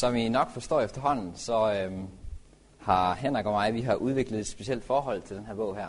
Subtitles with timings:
[0.00, 2.08] Som I nok forstår efterhånden, så øhm,
[2.78, 5.88] har Henrik og mig, vi har udviklet et specielt forhold til den her bog her.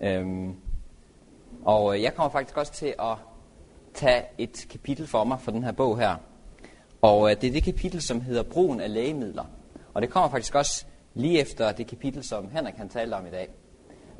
[0.00, 0.56] Øhm,
[1.64, 3.16] og øh, jeg kommer faktisk også til at
[3.94, 6.16] tage et kapitel for mig for den her bog her.
[7.02, 9.44] Og øh, det er det kapitel, som hedder Brugen af lægemidler.
[9.94, 10.84] Og det kommer faktisk også
[11.14, 13.48] lige efter det kapitel, som Henrik han talte om i dag.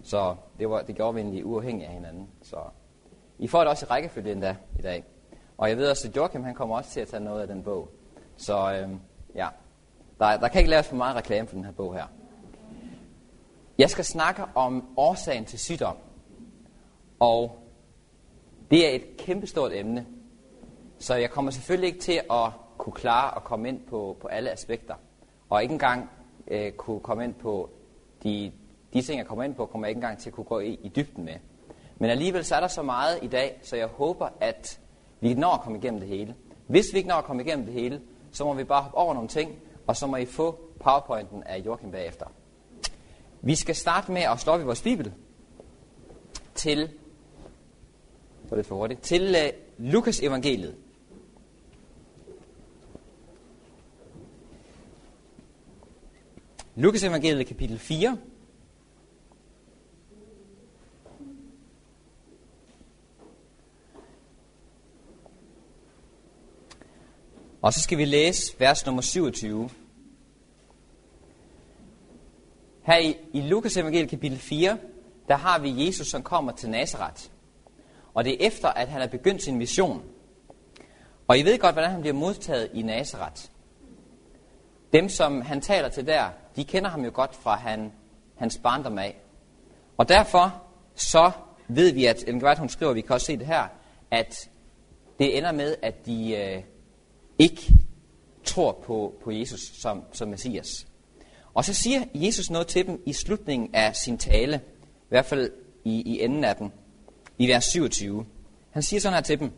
[0.03, 2.29] Så det, var, det gjorde vi egentlig uafhængigt af hinanden.
[2.43, 2.57] Så
[3.39, 5.05] I får det også i rækkefølge endda i dag.
[5.59, 7.63] Og jeg ved også, at Joachim han kommer også til at tage noget af den
[7.63, 7.89] bog.
[8.37, 8.89] Så øh,
[9.35, 9.49] ja,
[10.19, 12.07] der, der kan ikke laves for meget reklame for den her bog her.
[13.79, 15.97] Jeg skal snakke om årsagen til sygdom.
[17.21, 17.63] Og
[18.71, 20.07] det er et kæmpestort emne.
[20.99, 24.51] Så jeg kommer selvfølgelig ikke til at kunne klare at komme ind på, på alle
[24.51, 24.95] aspekter.
[25.51, 26.11] Og ikke engang
[26.49, 27.71] øh, kunne komme ind på
[28.23, 28.53] de,
[28.93, 30.79] de ting, jeg kommer ind på, kommer jeg ikke engang til at kunne gå i,
[30.83, 31.35] i dybden med.
[31.99, 34.81] Men alligevel så er der så meget i dag, så jeg håber, at
[35.21, 36.35] vi når at komme igennem det hele.
[36.67, 38.01] Hvis vi ikke når at komme igennem det hele,
[38.33, 41.59] så må vi bare hoppe over nogle ting, og så må I få powerpointen af
[41.59, 42.27] Joachim bagefter.
[43.41, 45.13] Vi skal starte med at slå op i vores bibel
[46.55, 46.91] til,
[48.51, 50.77] var det for hurtigt, til uh, Lukas evangeliet.
[56.75, 58.19] Lukas evangeliet kapitel 4.
[67.63, 69.71] Og så skal vi læse vers nummer 27.
[72.83, 74.79] Her i, i Lukas evangeliet kapitel 4,
[75.29, 77.23] der har vi Jesus, som kommer til Nazareth.
[78.15, 80.03] Og det er efter, at han har begyndt sin mission.
[81.29, 83.43] Og I ved godt, hvordan han bliver modtaget i Nazareth.
[84.93, 87.93] Dem, som han taler til der, de kender ham jo godt fra han,
[88.37, 89.17] hans barndom af.
[89.97, 90.63] Og derfor
[90.95, 91.31] så
[91.69, 93.67] ved vi, at Ellen hun skriver, vi kan også se det her,
[94.11, 94.51] at
[95.19, 96.63] det ender med, at de øh,
[97.43, 97.75] ikke
[98.45, 100.87] tror på, på Jesus som, som Messias.
[101.55, 105.51] Og så siger Jesus noget til dem i slutningen af sin tale, i hvert fald
[105.85, 106.73] i, i enden af den,
[107.39, 108.27] i vers 27.
[108.71, 109.51] Han siger sådan her til dem.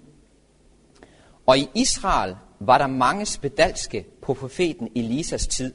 [1.47, 5.75] Og i Israel var der mange spedalske på profeten Elisas tid,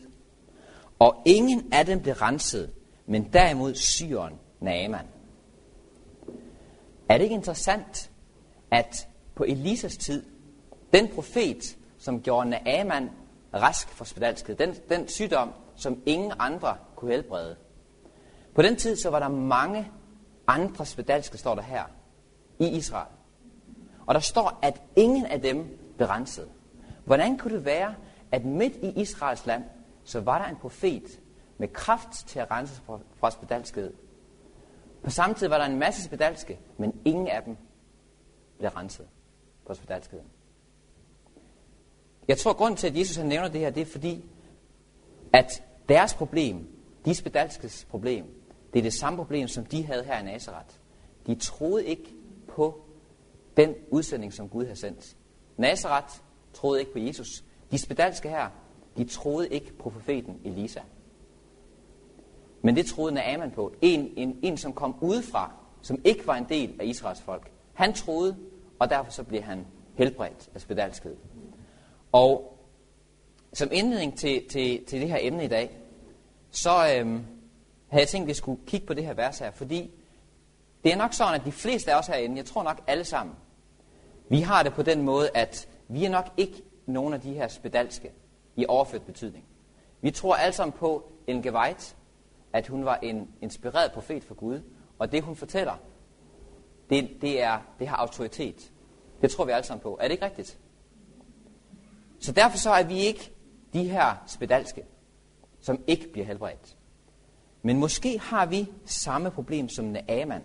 [1.00, 2.72] og ingen af dem blev renset,
[3.06, 5.06] men derimod syren Naaman.
[7.10, 8.12] Er det ikke interessant,
[8.72, 10.24] at på Elisas tid,
[10.94, 13.10] den profet, som gjorde Naaman
[13.54, 14.56] rask for spedalskhed.
[14.56, 17.56] Den, den sygdom, som ingen andre kunne helbrede.
[18.56, 19.92] På den tid så var der mange
[20.48, 21.84] andre spedalske, står der her,
[22.60, 23.12] i Israel.
[24.06, 26.50] Og der står, at ingen af dem blev renset.
[27.06, 27.96] Hvordan kunne det være,
[28.32, 29.64] at midt i Israels land,
[30.04, 31.20] så var der en profet
[31.58, 33.94] med kraft til at rense fra, fra spedalskhed.
[35.04, 37.58] På samme tid var der en masse spedalske, men ingen af dem
[38.58, 39.08] blev renset
[39.68, 40.26] på spedalskheden.
[42.30, 44.26] Jeg tror, grund til, at Jesus han nævner det her, det er fordi,
[45.34, 46.68] at deres problem,
[47.06, 48.26] de spedalskes problem,
[48.74, 50.76] det er det samme problem, som de havde her i Nazareth.
[51.28, 52.14] De troede ikke
[52.48, 52.82] på
[53.58, 55.16] den udsending, som Gud havde sendt.
[55.58, 56.14] Nazareth
[56.54, 57.44] troede ikke på Jesus.
[57.72, 58.50] De spedalske her,
[58.98, 60.82] de troede ikke på profeten Elisa.
[62.62, 63.74] Men det troede Naaman på.
[63.82, 65.52] En, en, en, som kom udefra,
[65.82, 67.52] som ikke var en del af Israels folk.
[67.74, 68.38] Han troede,
[68.80, 71.16] og derfor så blev han helbredt af spedalskhed.
[72.12, 72.60] Og
[73.54, 75.78] som indledning til, til, til det her emne i dag,
[76.52, 77.26] så øhm,
[77.88, 79.92] havde jeg tænkt, at vi skulle kigge på det her vers her, fordi
[80.84, 83.36] det er nok sådan, at de fleste af os herinde, jeg tror nok alle sammen,
[84.30, 87.48] vi har det på den måde, at vi er nok ikke nogen af de her
[87.48, 88.12] spedalske
[88.56, 89.46] i overført betydning.
[90.02, 91.96] Vi tror alle sammen på en Geveit,
[92.54, 94.62] at hun var en inspireret profet for Gud,
[95.00, 95.74] og det hun fortæller,
[96.90, 98.72] det, det, er, det har autoritet.
[99.22, 99.98] Det tror vi alle sammen på.
[100.02, 100.58] Er det ikke rigtigt?
[102.20, 103.32] Så derfor så er vi ikke
[103.74, 104.84] de her spedalske,
[105.62, 106.78] som ikke bliver helbredt.
[107.62, 110.42] Men måske har vi samme problem som Naaman.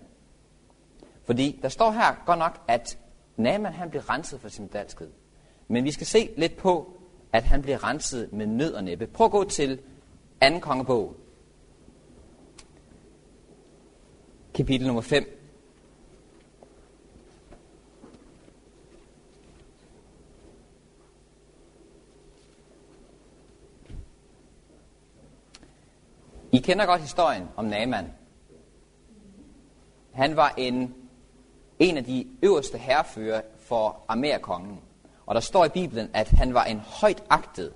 [1.24, 2.98] Fordi der står her godt nok, at
[3.36, 5.10] Naaman han bliver renset for sin spedalskhed.
[5.68, 7.00] Men vi skal se lidt på,
[7.32, 9.06] at han bliver renset med nød og næppe.
[9.06, 9.80] Prøv at gå til
[10.42, 10.58] 2.
[10.58, 11.16] kongebog.
[14.54, 15.43] Kapitel nummer 5.
[26.54, 28.12] I kender godt historien om Naaman.
[30.12, 30.94] Han var en,
[31.78, 34.80] en af de øverste herrefører for Amerikongen.
[35.26, 37.72] Og der står i Bibelen, at han var en højt agtet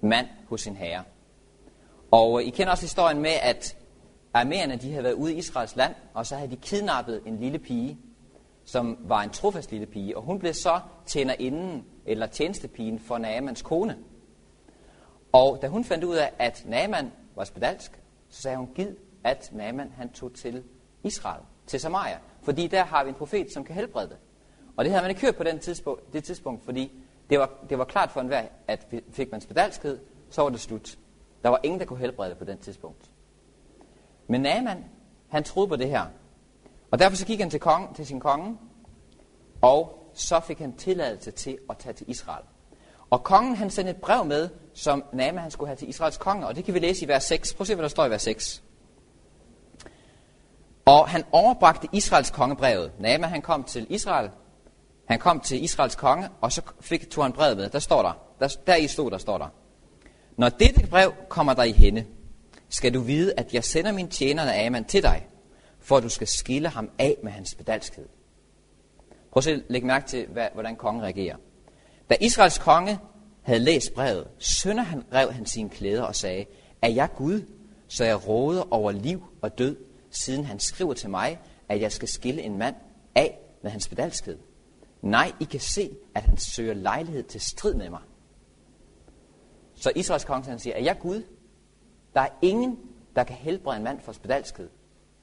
[0.00, 1.02] mand hos sin herre.
[2.10, 3.76] Og øh, I kender også historien med, at
[4.34, 7.58] armerne de havde været ude i Israels land, og så havde de kidnappet en lille
[7.58, 7.98] pige,
[8.64, 13.62] som var en trofast lille pige, og hun blev så tjenerinden eller tjenestepigen for Naamans
[13.62, 13.96] kone.
[15.32, 18.88] Og da hun fandt ud af, at Naaman var spedalsk, så sagde hun, giv,
[19.24, 20.64] at Naaman han tog til
[21.02, 22.18] Israel, til Samaria.
[22.42, 24.16] Fordi der har vi en profet, som kan helbrede det.
[24.76, 26.92] Og det havde man ikke hørt på den tidspunkt, det tidspunkt, fordi
[27.30, 29.98] det var, det var klart for enhver, at fik man spedalskhed,
[30.30, 30.98] så var det slut.
[31.42, 33.10] Der var ingen, der kunne helbrede det på den tidspunkt.
[34.26, 34.84] Men Naaman,
[35.28, 36.06] han troede på det her.
[36.90, 38.58] Og derfor så gik han til, kongen, til sin konge,
[39.62, 42.44] og så fik han tilladelse til at tage til Israel.
[43.10, 44.48] Og kongen han sendte et brev med,
[44.78, 47.24] som Nama han skulle have til Israels konge, og det kan vi læse i vers
[47.24, 47.54] 6.
[47.54, 48.62] Prøv at se, hvad der står i vers 6.
[50.84, 52.92] Og han overbragte Israels kongebrevet.
[53.00, 54.30] Nama han kom til Israel,
[55.04, 57.68] han kom til Israels konge, og så fik, tog han brevet med.
[57.70, 59.48] Der står der, der, der i stod, der står der.
[60.36, 62.06] Når dette brev kommer dig i hende,
[62.68, 65.26] skal du vide, at jeg sender min tjener Naaman til dig,
[65.80, 68.06] for at du skal skille ham af med hans bedalskhed.
[69.32, 71.36] Prøv at lægge mærke til, hvad, hvordan kongen reagerer.
[72.10, 72.98] Da Israels konge
[73.48, 76.46] havde læst brevet, sønder han rev han sine klæder og sagde,
[76.82, 77.42] er jeg Gud,
[77.86, 79.76] så jeg råder over liv og død,
[80.10, 82.74] siden han skriver til mig, at jeg skal skille en mand
[83.14, 84.38] af med hans bedalskhed.
[85.02, 88.00] Nej, I kan se, at han søger lejlighed til strid med mig.
[89.74, 91.22] Så Israels konge han siger, er jeg Gud?
[92.14, 92.78] Der er ingen,
[93.16, 94.68] der kan helbrede en mand for spedalskhed.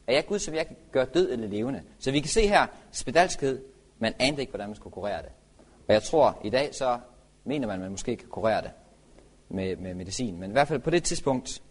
[0.07, 1.83] Er jeg Gud, så jeg kan gøre død eller levende?
[1.99, 3.63] Så vi kan se her, spedalskhed,
[3.99, 5.31] man anede ikke, hvordan man skulle kurere det.
[5.87, 6.99] Og jeg tror, i dag så
[7.45, 8.71] mener man, at man måske kan kurere det
[9.49, 10.39] med, med medicin.
[10.39, 11.61] Men i hvert fald på det tidspunkt,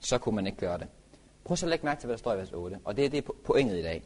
[0.00, 0.86] så kunne man ikke gøre det.
[1.44, 2.78] Prøv så at lægge mærke til, hvad der står i vers 8.
[2.84, 4.02] Og det er det pointet i dag.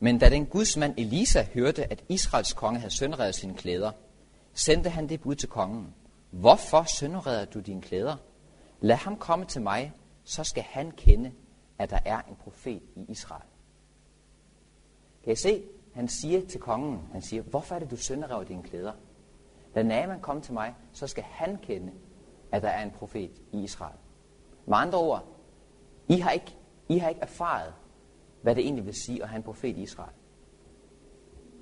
[0.00, 3.92] Men da den gudsmand Elisa hørte, at Israels konge havde sønderredet sine klæder,
[4.54, 5.94] sendte han det bud til kongen.
[6.30, 8.16] Hvorfor sønderreder du dine klæder?
[8.80, 9.92] Lad ham komme til mig,
[10.24, 11.32] så skal han kende,
[11.78, 13.42] at der er en profet i Israel.
[15.24, 15.62] Kan I se?
[15.94, 18.92] Han siger til kongen, han siger, hvorfor er det, du sønderrever dine klæder?
[19.74, 21.92] Lad Naaman komme til mig, så skal han kende,
[22.52, 23.96] at der er en profet i Israel.
[24.66, 25.24] Med andre ord,
[26.08, 26.56] I har ikke,
[26.88, 27.74] I har ikke erfaret,
[28.42, 30.12] hvad det egentlig vil sige at have en profet i Israel.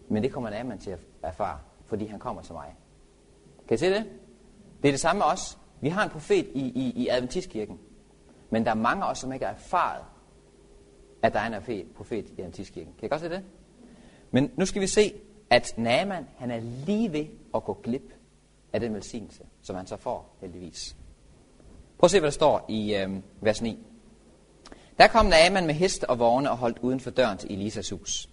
[0.09, 2.77] Men det kommer Naaman til at erfare, fordi han kommer til mig.
[3.69, 4.07] Kan I se det?
[4.83, 5.59] Det er det samme med os.
[5.81, 7.79] Vi har en profet i, i, i Adventistkirken.
[8.51, 10.05] Men der er mange af os, som ikke har erfaret,
[11.23, 12.95] at der er en profet i Adventistkirken.
[12.99, 13.45] Kan I godt se det?
[14.31, 15.13] Men nu skal vi se,
[15.51, 18.15] at Naaman, han er lige ved at gå glip
[18.73, 20.97] af den velsignelse, som han så får, heldigvis.
[21.99, 23.11] Prøv at se, hvad der står i øh,
[23.41, 23.79] vers 9.
[24.99, 28.29] Der kom Naaman med hest og vogne og holdt uden for døren til Elisas hus.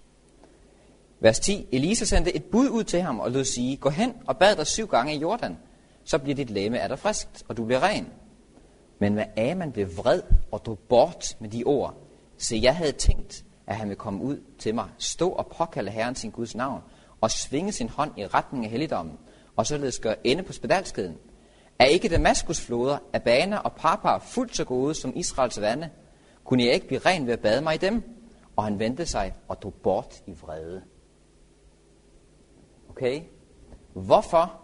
[1.19, 1.67] Vers 10.
[1.71, 4.67] Elisa sendte et bud ud til ham og lød sige, gå hen og bad dig
[4.67, 5.57] syv gange i Jordan,
[6.03, 8.07] så bliver dit læme af dig friskt, og du bliver ren.
[8.99, 10.21] Men hvad Aman blev vred
[10.51, 11.93] og drog bort med de ord,
[12.37, 16.15] så jeg havde tænkt, at han ville komme ud til mig, stå og påkalde Herren
[16.15, 16.81] sin Guds navn,
[17.21, 19.17] og svinge sin hånd i retning af helligdommen,
[19.55, 21.17] og således gøre ende på spedalskeden.
[21.79, 25.89] Er ikke Damaskus floder, Abana og Papa fuldt så gode som Israels vande?
[26.43, 28.03] Kunne jeg ikke blive ren ved at bade mig i dem?
[28.55, 30.83] Og han vendte sig og drog bort i vrede.
[32.89, 33.21] Okay?
[33.93, 34.61] Hvorfor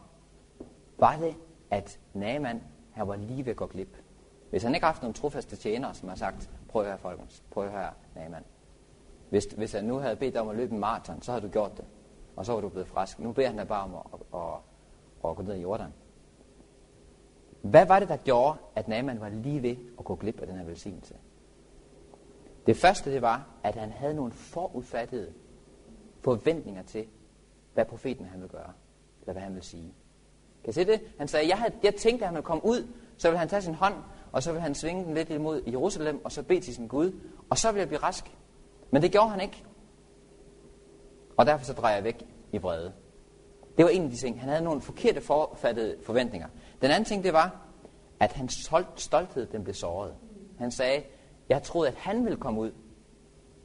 [1.00, 1.36] var det,
[1.72, 2.62] at Naaman
[2.96, 3.98] her var lige ved at gå glip?
[4.50, 7.44] Hvis han ikke har haft nogle trofaste tjenere, som har sagt, prøv at høre, folkens,
[7.52, 8.44] prøv at høre, Naaman.
[9.30, 11.52] Hvis, hvis han nu havde bedt dig om at løbe en maraton, så havde du
[11.52, 11.86] gjort det.
[12.36, 13.20] Og så var du blevet frisk.
[13.20, 15.94] Nu beder han dig bare om at, at, at, at gå ned i Jordan.
[17.62, 20.56] Hvad var det, der gjorde, at Naaman var lige ved at gå glip af den
[20.56, 21.16] her velsignelse?
[22.66, 25.34] Det første, det var, at han havde nogle forudfattede
[26.22, 27.06] forventninger til,
[27.74, 28.74] hvad profeten han ville gøre,
[29.22, 29.94] eller hvad han ville sige.
[30.64, 31.02] Kan I se det?
[31.18, 32.88] Han sagde, jeg, havde, jeg tænkte, at han ville komme ud,
[33.18, 33.96] så ville han tage sin hånd,
[34.32, 37.12] og så ville han svinge den lidt imod Jerusalem, og så bede til sin Gud,
[37.50, 38.38] og så ville jeg blive rask.
[38.92, 39.64] Men det gjorde han ikke.
[41.38, 42.94] Og derfor så drejer jeg væk i vrede.
[43.78, 44.40] Det var en af de ting.
[44.40, 46.48] Han havde nogle forkerte forfattede forventninger.
[46.82, 47.62] Den anden ting, det var,
[48.20, 50.16] at hans stolthed den blev såret.
[50.60, 51.04] Han sagde,
[51.50, 52.72] jeg troede, at han ville komme ud.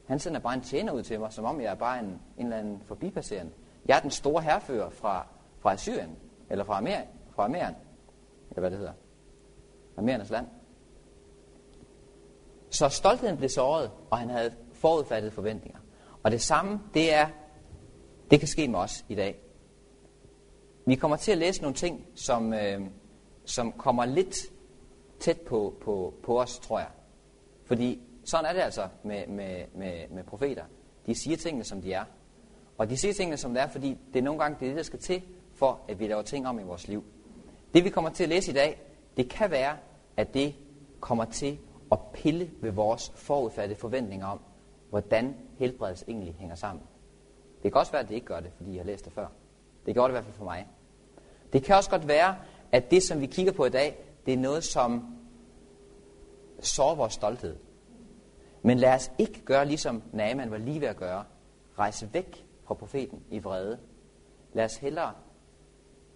[0.07, 2.05] Han sender bare en tjener ud til mig, som om jeg er bare en,
[2.37, 3.51] en eller anden forbipasserende.
[3.85, 5.27] Jeg er den store herfører fra,
[5.59, 6.15] fra Syrien,
[6.49, 7.01] eller fra Amer,
[7.35, 7.75] fra Ameren,
[8.49, 8.93] eller hvad det hedder.
[9.97, 10.47] Ameriernes land.
[12.69, 15.79] Så stoltheden blev såret, og han havde forudfattede forventninger.
[16.23, 17.27] Og det samme, det er,
[18.31, 19.39] det kan ske med os i dag.
[20.85, 22.81] Vi kommer til at læse nogle ting, som, øh,
[23.45, 24.37] som kommer lidt
[25.19, 26.89] tæt på, på, på os, tror jeg.
[27.65, 30.63] Fordi sådan er det altså med, med, med, med profeter.
[31.05, 32.03] De siger tingene, som de er.
[32.77, 34.77] Og de siger tingene, som det er, fordi det er nogle gange det, er det,
[34.77, 35.21] der skal til,
[35.53, 37.03] for at vi laver ting om i vores liv.
[37.73, 38.81] Det, vi kommer til at læse i dag,
[39.17, 39.77] det kan være,
[40.17, 40.55] at det
[40.99, 41.59] kommer til
[41.91, 44.39] at pille ved vores forudfattede forventninger om,
[44.89, 46.83] hvordan helbredelse egentlig hænger sammen.
[47.63, 49.27] Det kan også være, at det ikke gør det, fordi jeg har læst det før.
[49.85, 50.67] Det gjorde det i hvert fald for mig.
[51.53, 52.35] Det kan også godt være,
[52.71, 55.17] at det, som vi kigger på i dag, det er noget, som
[56.59, 57.57] sårer vores stolthed.
[58.61, 61.23] Men lad os ikke gøre, ligesom Naaman var lige ved at gøre.
[61.79, 63.79] Rejse væk fra profeten i vrede.
[64.53, 65.13] Lad os hellere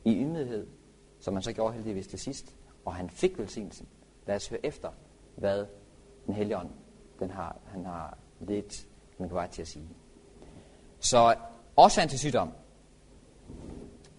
[0.05, 0.67] i ydmyghed,
[1.19, 3.87] som man så gjorde heldigvis til sidst, og han fik velsignelsen.
[4.25, 4.89] Lad os høre efter,
[5.35, 5.65] hvad
[6.25, 6.69] den hellige ånd,
[7.19, 9.89] den har, han har lidt man kan vej til at sige.
[11.03, 11.35] Så
[11.77, 12.51] årsagen til sygdom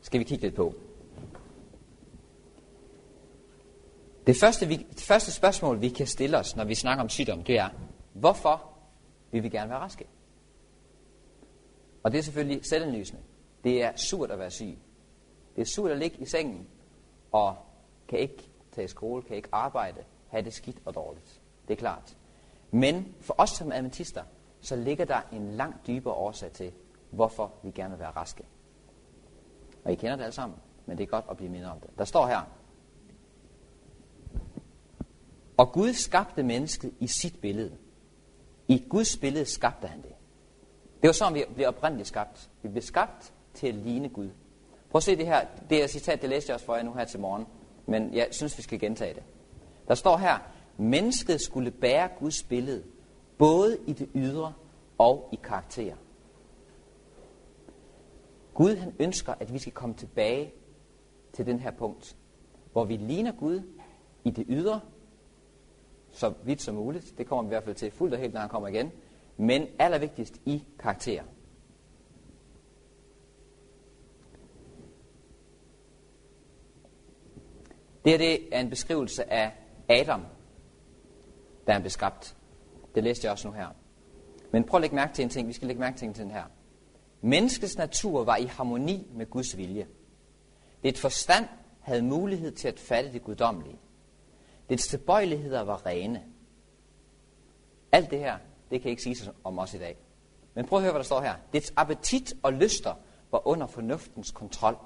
[0.01, 0.75] skal vi kigge lidt på.
[4.27, 7.45] Det første, vi, det første spørgsmål, vi kan stille os, når vi snakker om sygdom,
[7.45, 7.69] det er,
[8.13, 8.71] hvorfor
[9.31, 10.07] vil vi gerne være raske?
[12.03, 13.23] Og det er selvfølgelig selvindlysende.
[13.65, 14.79] Det er surt at være syg.
[15.57, 16.67] Det er surt at ligge i sengen
[17.33, 17.57] og
[18.09, 21.41] kan ikke tage i skole, kan ikke arbejde, have det skidt og dårligt.
[21.69, 22.17] Det er klart.
[22.71, 24.23] Men for os som adventister,
[24.65, 26.73] så ligger der en langt dybere årsag til,
[27.11, 28.45] hvorfor vi gerne vil være raske.
[29.85, 31.91] Og I kender det alle sammen, men det er godt at blive mindre om det.
[31.99, 32.41] Der står her,
[35.57, 37.77] og Gud skabte mennesket i sit billede.
[38.69, 40.13] I Guds billede skabte han det.
[41.03, 42.51] Det var sådan, vi blev oprindeligt skabt.
[42.63, 44.31] Vi blev skabt til at ligne Gud.
[44.91, 45.47] Prøv at se det her.
[45.71, 47.47] Det er citat, det læste jeg også for jer nu her til morgen.
[47.87, 49.23] Men jeg synes, vi skal gentage det.
[49.89, 50.39] Der står her,
[50.77, 52.85] mennesket skulle bære Guds billede,
[53.39, 54.53] både i det ydre
[54.99, 55.97] og i karakter.
[58.55, 60.53] Gud han ønsker, at vi skal komme tilbage
[61.33, 62.17] til den her punkt,
[62.73, 63.63] hvor vi ligner Gud
[64.25, 64.81] i det ydre,
[66.13, 67.15] så vidt som muligt.
[67.19, 68.93] Det kommer vi i hvert fald til fuldt og helt, når han kommer igen.
[69.37, 71.23] Men allervigtigst i karakter.
[78.05, 79.53] Det her det er en beskrivelse af
[79.89, 80.23] Adam,
[81.67, 82.37] der han blev skabt.
[82.95, 83.69] Det læste jeg også nu her.
[84.51, 85.49] Men prøv at lægge mærke til en ting.
[85.49, 86.45] Vi skal lægge mærke til den her.
[87.21, 89.87] Menneskets natur var i harmoni med Guds vilje.
[90.83, 91.49] Det forstand
[91.81, 93.79] havde mulighed til at fatte det guddommelige.
[94.69, 96.23] Dets tilbøjeligheder var rene.
[97.93, 98.39] Alt det her,
[98.71, 99.99] det kan ikke siges om os i dag.
[100.55, 101.35] Men prøv at høre, hvad der står her.
[101.53, 102.95] Dets appetit og lyster
[103.31, 104.77] var under fornuftens kontrol.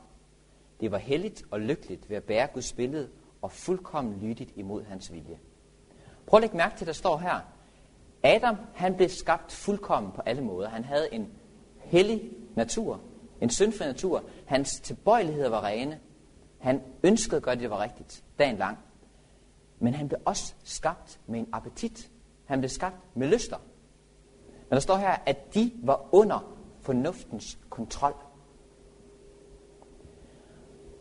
[0.80, 3.10] Det var heldigt og lykkeligt ved at bære Guds billede
[3.42, 5.38] og fuldkommen lydigt imod hans vilje.
[6.26, 7.40] Prøv at lægge mærke til, at der står her.
[8.22, 10.68] Adam, han blev skabt fuldkommen på alle måder.
[10.68, 11.28] Han havde en
[11.76, 13.00] hellig natur,
[13.40, 14.24] en syndfri natur.
[14.46, 16.00] Hans tilbøjeligheder var rene.
[16.58, 18.78] Han ønskede at gøre det, der var rigtigt, dagen lang.
[19.78, 22.10] Men han blev også skabt med en appetit.
[22.44, 23.56] Han blev skabt med lyster.
[24.46, 28.14] Men der står her, at de var under fornuftens kontrol.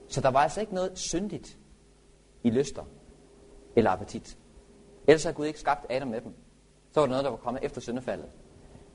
[0.08, 1.58] Så der var altså ikke noget syndigt
[2.44, 2.86] i lyster
[3.76, 4.38] eller appetit.
[5.08, 6.34] Ellers havde Gud ikke skabt Adam med dem.
[6.98, 8.26] Så var det noget, der var kommet efter syndefaldet.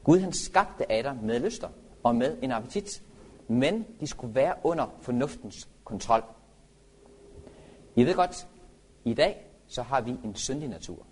[0.04, 1.68] Gud han skabte Adam med lyster
[2.02, 3.02] og med en appetit.
[3.48, 6.22] Men de skulle være under fornuftens kontrol.
[7.96, 8.48] I ved godt,
[9.04, 11.06] i dag så har vi en syndig natur.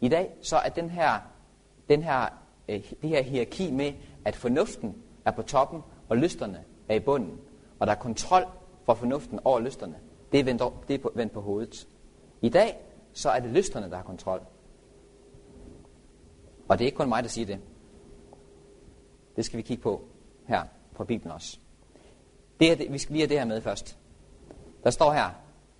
[0.00, 1.18] I dag så er den her,
[1.88, 2.26] den her,
[2.68, 3.92] øh, det her hierarki med,
[4.24, 7.40] at fornuften er på toppen, og lysterne er i bunden,
[7.78, 8.44] og der er kontrol
[8.84, 9.96] fra fornuften over lysterne,
[10.32, 11.88] det er vendt, det er vendt på hovedet.
[12.40, 12.78] I dag
[13.12, 14.42] så er det lysterne, der har kontrol.
[16.72, 17.60] Og det er ikke kun mig, der siger det.
[19.36, 20.04] Det skal vi kigge på
[20.46, 20.64] her
[20.94, 21.58] på Bibelen også.
[22.60, 23.98] Det her, det, vi skal lige have det her med først.
[24.84, 25.30] Der står her,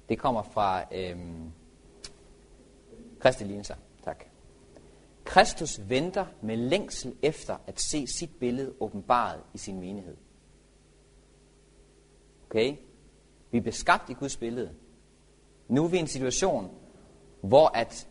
[0.08, 1.52] det kommer fra øhm,
[3.20, 3.74] Kristi Linser.
[4.04, 4.24] Tak.
[5.24, 10.16] Kristus venter med længsel efter at se sit billede åbenbaret i sin menighed.
[12.46, 12.76] Okay?
[13.50, 14.70] Vi er beskabt i Guds billede.
[15.68, 16.70] Nu er vi i en situation,
[17.40, 18.08] hvor at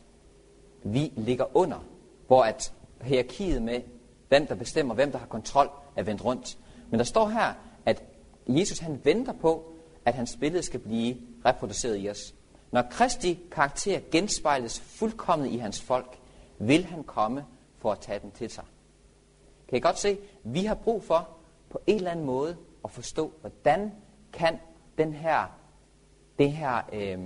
[0.84, 1.91] vi ligger under,
[2.32, 3.82] hvor at hierarkiet med,
[4.28, 6.58] hvem der bestemmer, hvem der har kontrol, er vendt rundt.
[6.90, 7.54] Men der står her,
[7.86, 8.04] at
[8.48, 9.74] Jesus han venter på,
[10.06, 12.34] at hans billede skal blive reproduceret i os.
[12.72, 16.20] Når Kristi karakter genspejles fuldkommet i hans folk,
[16.60, 17.46] vil han komme
[17.78, 18.64] for at tage den til sig.
[19.70, 20.18] Kan I godt se?
[20.44, 21.30] Vi har brug for
[21.70, 23.92] på en eller anden måde at forstå, hvordan
[24.34, 24.60] kan
[24.98, 25.58] den her,
[26.40, 27.20] det her, øh,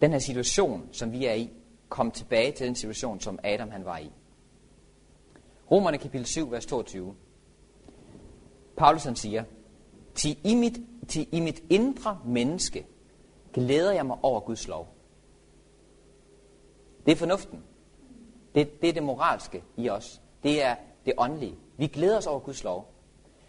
[0.00, 1.50] den her situation, som vi er i,
[1.88, 4.10] komme tilbage til den situation, som Adam han var i.
[5.70, 7.14] Romerne kapitel 7, vers 22.
[8.76, 9.44] Paulus han siger,
[10.14, 12.86] til i, mit, til i mit indre menneske
[13.52, 14.88] glæder jeg mig over Guds lov.
[17.06, 17.62] Det er fornuften.
[18.54, 20.20] Det, det er det moralske i os.
[20.42, 20.76] Det er
[21.06, 21.56] det åndelige.
[21.76, 22.92] Vi glæder os over Guds lov.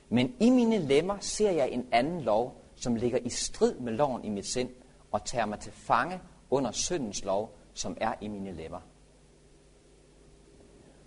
[0.10, 4.26] Men i mine lemmer ser jeg en anden lov, som ligger i strid med loven
[4.26, 4.70] i mit sind,
[5.12, 8.80] og tager mig til fange under syndens lov, som er i mine lemmer.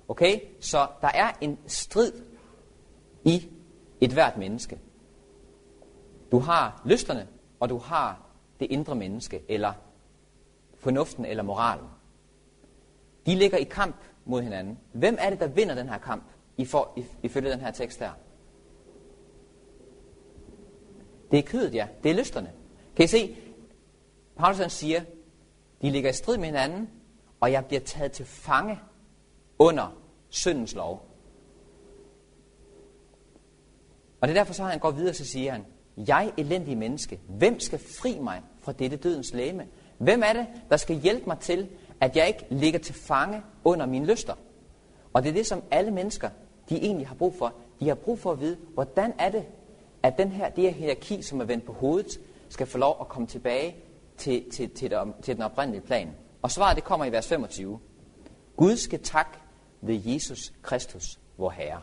[0.08, 0.40] Okay?
[0.60, 2.12] Så der er en strid
[3.24, 3.48] i
[4.00, 4.80] et hvert menneske.
[6.32, 7.28] Du har lysterne,
[7.60, 8.26] og du har
[8.60, 9.72] det indre menneske, eller
[10.74, 11.86] fornuften eller moralen.
[13.26, 14.78] De ligger i kamp mod hinanden.
[14.92, 16.24] Hvem er det, der vinder den her kamp,
[17.22, 18.10] ifølge den her tekst her?
[21.30, 21.88] Det er kødet, ja.
[22.02, 22.52] Det er lysterne.
[22.96, 23.36] Kan I se?
[24.36, 25.00] Paulus siger,
[25.82, 26.90] de ligger i strid med hinanden,
[27.40, 28.80] og jeg bliver taget til fange
[29.58, 29.96] under
[30.28, 31.06] syndens lov.
[34.20, 35.64] Og det er derfor, så han går videre, så siger han,
[35.96, 39.66] jeg elendige menneske, hvem skal fri mig fra dette dødens læme?
[39.98, 41.68] Hvem er det, der skal hjælpe mig til,
[42.00, 44.34] at jeg ikke ligger til fange under mine lyster?
[45.12, 46.30] Og det er det, som alle mennesker,
[46.68, 47.54] de egentlig har brug for.
[47.80, 49.44] De har brug for at vide, hvordan er det,
[50.02, 53.08] at den her, det her hierarki, som er vendt på hovedet, skal få lov at
[53.08, 53.76] komme tilbage
[54.20, 56.10] til, til, til, det, til den oprindelige plan.
[56.42, 57.80] Og svaret det kommer i vers 25.
[58.56, 59.38] Gud skal tak
[59.80, 61.82] ved Jesus Kristus, vor Herre.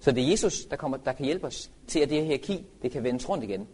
[0.00, 2.66] Så det er Jesus, der, kommer, der kan hjælpe os til, at det her hierarki
[2.82, 3.68] det kan vendes rundt igen.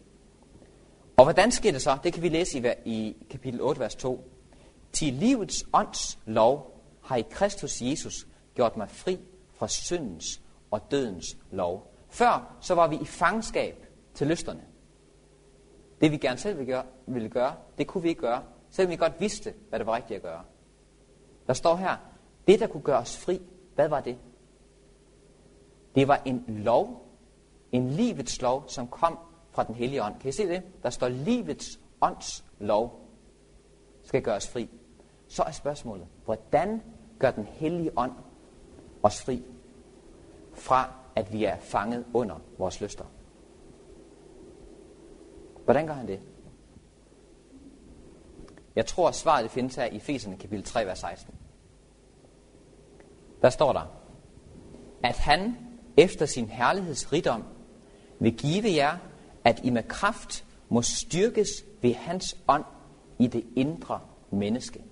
[1.17, 1.99] Og hvordan sker det så?
[2.05, 4.31] Det kan vi læse i, i kapitel 8, vers 2.
[4.93, 9.19] Til livets ånds lov har i Kristus Jesus gjort mig fri
[9.55, 11.95] fra syndens og dødens lov.
[12.11, 14.63] Før så var vi i fangskab til lysterne.
[16.05, 18.97] Det vi gerne selv ville gøre, ville gøre, det kunne vi ikke gøre, selvom vi
[18.97, 20.43] godt vidste, hvad det var rigtigt at gøre.
[21.47, 21.97] Der står her,
[22.47, 23.43] det der kunne gøre os fri,
[23.75, 24.19] hvad var det?
[25.95, 27.09] Det var en lov,
[27.73, 29.19] en livets lov, som kom
[29.51, 30.15] fra den hellige ånd.
[30.21, 30.63] Kan I se det?
[30.83, 33.09] Der står livets ånds lov
[34.03, 34.71] skal gøre os fri.
[35.29, 36.83] Så er spørgsmålet, hvordan
[37.19, 38.13] gør den hellige ånd
[39.03, 39.45] os fri
[40.53, 43.05] fra, at vi er fanget under vores lyster?
[45.65, 46.21] Hvordan gør han det?
[48.77, 51.35] Jeg tror, at svaret findes her i Efeserne kapitel 3, vers 16.
[53.43, 54.01] Der står der,
[55.03, 55.57] at han
[55.97, 57.45] efter sin herlighedsrigdom
[58.19, 58.97] vil give jer,
[59.45, 61.49] at I med kraft må styrkes
[61.83, 62.65] ved hans ånd
[63.19, 64.01] i det indre
[64.31, 64.85] menneske.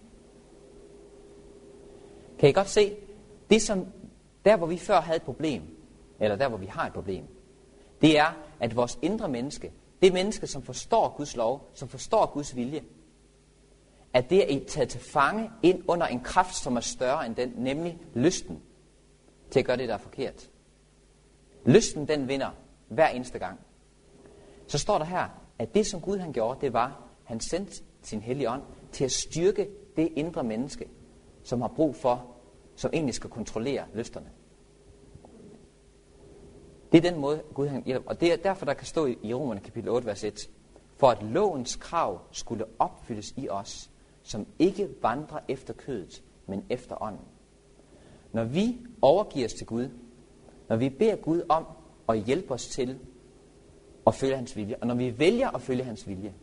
[2.39, 2.97] Kan I godt se,
[3.51, 3.87] det som,
[4.45, 5.63] der hvor vi før havde et problem,
[6.21, 7.25] eller der hvor vi har et problem,
[8.01, 12.57] det er, at vores indre menneske, det menneske, som forstår Guds lov, som forstår Guds
[12.57, 12.83] vilje,
[14.13, 17.53] at det er taget til fange ind under en kraft, som er større end den,
[17.57, 18.63] nemlig lysten
[19.51, 20.51] til at gøre det, der er forkert.
[21.67, 22.51] Lysten, den vinder
[22.89, 23.61] hver eneste gang.
[24.67, 28.21] Så står der her, at det, som Gud han gjorde, det var, han sendte sin
[28.21, 28.63] hellige ånd
[28.93, 30.89] til at styrke det indre menneske,
[31.45, 32.27] som har brug for,
[32.77, 34.31] som egentlig skal kontrollere lysterne.
[36.93, 38.11] Det er den måde, Gud han hjælper.
[38.11, 40.51] Og det er derfor, der kan stå i Romerne kapitel 8, vers 1.
[40.97, 43.91] For at lovens krav skulle opfyldes i os,
[44.23, 47.27] som ikke vandrer efter kødet, men efter ånden.
[48.33, 49.89] Når vi overgiver os til Gud,
[50.69, 51.67] når vi beder Gud om
[52.09, 52.99] at hjælpe os til
[54.07, 56.35] at følge hans vilje, og når vi vælger at følge hans vilje,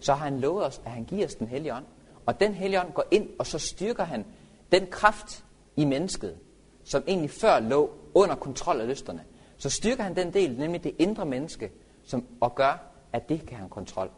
[0.00, 1.84] så har han lovet os, at han giver os den hellige ånd.
[2.26, 4.24] Og den hellige ånd går ind, og så styrker han
[4.72, 5.44] den kraft
[5.76, 6.38] i mennesket,
[6.84, 9.24] som egentlig før lå under kontrol af lysterne.
[9.56, 11.70] Så styrker han den del, nemlig det indre menneske,
[12.02, 14.10] som, og gør, at det kan han kontrol.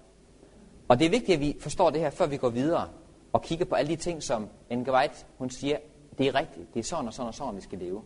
[0.89, 2.89] Og det er vigtigt, at vi forstår det her, før vi går videre
[3.33, 5.79] og kigger på alle de ting, som Enke White, hun siger,
[6.19, 8.03] det er rigtigt, det er sådan og sådan og sådan, vi skal leve.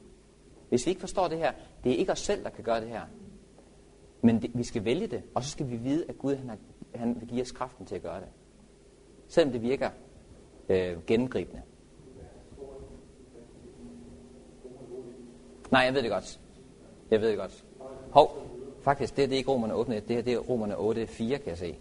[0.68, 1.52] Hvis vi ikke forstår det her,
[1.84, 3.02] det er ikke os selv, der kan gøre det her.
[4.22, 6.58] Men det, vi skal vælge det, og så skal vi vide, at Gud han, har,
[6.94, 8.28] han vil give os kraften til at gøre det.
[9.28, 9.90] Selvom det virker
[10.68, 11.62] øh, gennemgribende.
[15.70, 16.40] Nej, jeg ved det godt.
[17.11, 17.64] Jeg ved det godt.
[18.11, 18.46] Hov,
[18.83, 21.59] faktisk, det, det er ikke romerne 8.1, det her det er romerne 8.4, kan jeg
[21.59, 21.77] se.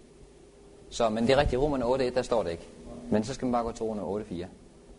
[0.88, 2.68] Så, men det er rigtigt, romerne 8.1, der står det ikke.
[3.10, 4.46] Men så skal man bare gå til romerne 8.4.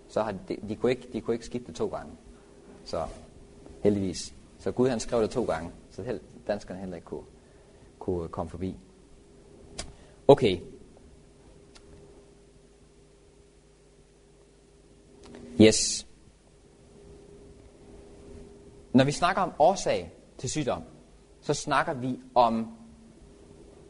[0.07, 2.11] Så har de, de, kunne ikke, de kunne ikke skifte to gange.
[2.85, 3.05] Så
[3.83, 4.33] heldigvis.
[4.59, 7.25] Så Gud han skrev det to gange, så held, danskerne heller ikke kunne,
[7.99, 8.75] kunne komme forbi.
[10.27, 10.59] Okay.
[15.61, 16.07] Yes.
[18.93, 20.83] Når vi snakker om årsag til sygdom,
[21.41, 22.77] så snakker vi om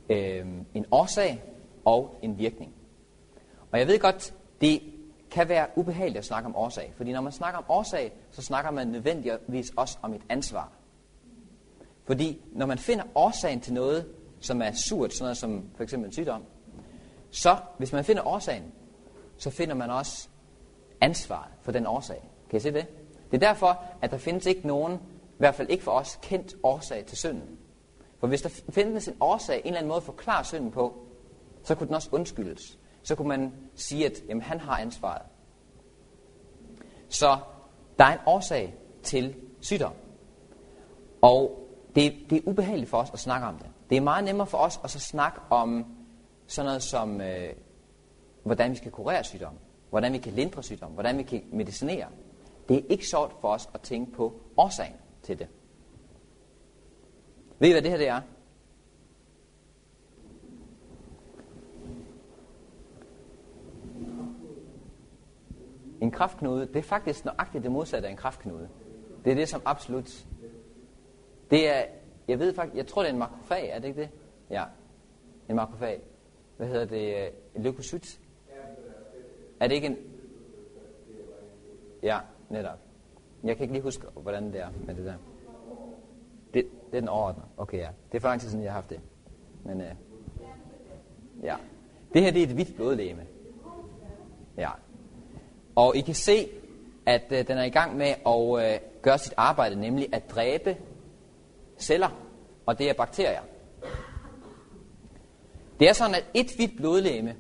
[0.09, 1.43] øh, en årsag
[1.85, 2.73] og en virkning.
[3.71, 4.81] Og jeg ved godt, det
[5.31, 6.93] kan være ubehageligt at snakke om årsag.
[6.95, 10.71] Fordi når man snakker om årsag, så snakker man nødvendigvis også om et ansvar.
[12.05, 14.07] Fordi når man finder årsagen til noget,
[14.39, 16.43] som er surt, sådan noget som for eksempel en sygdom,
[17.29, 18.71] så hvis man finder årsagen,
[19.37, 20.27] så finder man også
[21.01, 22.29] ansvaret for den årsag.
[22.49, 22.87] Kan I se det?
[23.31, 24.99] Det er derfor, at der findes ikke nogen,
[25.41, 27.57] hvert fald ikke for os, kendt årsag til synden.
[28.19, 30.93] For hvis der findes en årsag, en eller anden måde at forklare synden på,
[31.63, 35.21] så kunne den også undskyldes så kunne man sige, at jamen, han har ansvaret.
[37.09, 37.37] Så
[37.99, 39.93] der er en årsag til sygdom.
[41.21, 43.67] Og det, det er ubehageligt for os at snakke om det.
[43.89, 45.85] Det er meget nemmere for os at så snakke om
[46.47, 47.53] sådan noget som, øh,
[48.43, 49.53] hvordan vi skal kurere sygdom,
[49.89, 52.07] hvordan vi kan lindre sygdom, hvordan vi kan medicinere.
[52.69, 55.47] Det er ikke sjovt for os at tænke på årsagen til det.
[57.59, 58.21] Ved I, hvad det her det er?
[66.01, 68.69] En kraftknude, det er faktisk nøjagtigt det modsatte af en kraftknude.
[69.25, 70.25] Det er det, som absolut...
[71.51, 71.85] Det er,
[72.27, 74.09] jeg ved faktisk, jeg tror det er en makrofag, er det ikke det?
[74.49, 74.65] Ja,
[75.49, 76.01] en makrofag.
[76.57, 77.31] Hvad hedder det?
[77.55, 78.19] En leukocyt?
[79.59, 79.97] Er det ikke en...
[82.03, 82.79] Ja, netop.
[83.43, 85.15] Jeg kan ikke lige huske, hvordan det er med det der.
[86.53, 87.45] Det, det er den overordnede.
[87.57, 87.89] Okay, ja.
[88.11, 88.99] Det er faktisk sådan, jeg har haft det.
[89.63, 89.95] Men, øh,
[91.43, 91.55] ja.
[92.13, 93.25] Det her, det er et hvidt blodlæme.
[94.57, 94.69] Ja.
[95.75, 96.49] Og I kan se,
[97.05, 100.77] at øh, den er i gang med at øh, gøre sit arbejde, nemlig at dræbe
[101.77, 102.09] celler,
[102.65, 103.41] og det er bakterier.
[105.79, 107.35] Det er sådan, at et hvidt blodlæme,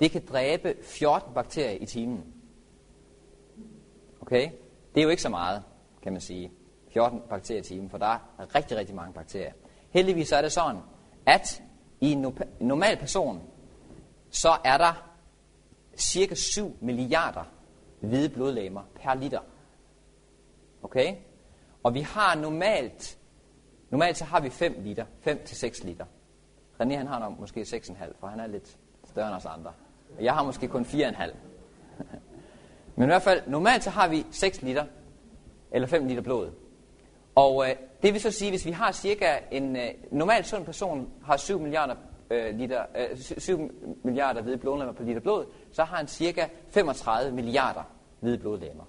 [0.00, 2.24] det kan dræbe 14 bakterier i timen.
[4.20, 4.50] Okay?
[4.94, 5.62] Det er jo ikke så meget,
[6.02, 6.52] kan man sige.
[6.92, 9.52] 14 bakterier i timen, for der er rigtig, rigtig mange bakterier.
[9.90, 10.80] Heldigvis er det sådan,
[11.26, 11.62] at
[12.00, 13.42] i en normal person,
[14.30, 15.08] så er der
[15.96, 17.44] cirka 7 milliarder
[18.00, 19.40] hvide blodlegemer per liter.
[20.82, 21.16] Okay?
[21.82, 23.18] Og vi har normalt,
[23.90, 26.04] normalt så har vi 5 liter, 5 til 6 liter.
[26.80, 29.72] René han har nok måske 6,5, for han er lidt større end os andre.
[30.20, 31.34] Jeg har måske kun 4,5.
[33.02, 34.84] Men i hvert fald, normalt så har vi 6 liter,
[35.72, 36.50] eller 5 liter blod.
[37.34, 41.08] Og øh, det vil så sige, hvis vi har cirka en øh, normal sund person
[41.24, 41.94] har 7 milliarder
[42.30, 43.70] øh, liter, øh, 7
[44.04, 47.82] milliarder hvide blodlemmer per liter blod, så har han cirka 35 milliarder
[48.20, 48.84] hvide blodlemmer.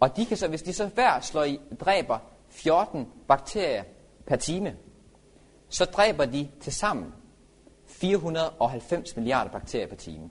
[0.00, 2.18] Og de kan så, hvis de så hver slår i, dræber
[2.48, 3.82] 14 bakterier
[4.26, 4.76] per time,
[5.68, 7.12] så dræber de til sammen
[7.86, 10.30] 490 milliarder bakterier per time.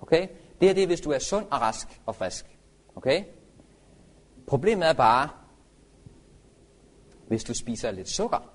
[0.00, 0.28] Okay?
[0.60, 2.58] Det her det er, hvis du er sund og rask og frisk.
[2.96, 3.24] Okay?
[4.46, 5.28] Problemet er bare,
[7.28, 8.52] hvis du spiser lidt sukker.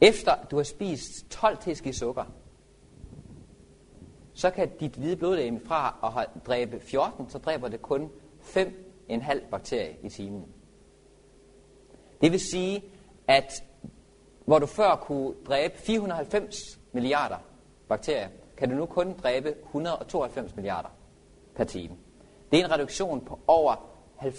[0.00, 2.24] Efter du har spist 12 teske sukker,
[4.34, 8.10] så kan dit hvide blodlegeme fra at have dræbe 14, så dræber det kun
[8.40, 10.44] 5,5 bakterier i timen.
[12.20, 12.84] Det vil sige,
[13.28, 13.64] at
[14.44, 17.38] hvor du før kunne dræbe 490 milliarder
[17.88, 18.28] bakterier,
[18.62, 20.88] kan du nu kun dræbe 192 milliarder
[21.54, 21.96] per time.
[22.52, 24.32] Det er en reduktion på over, øh,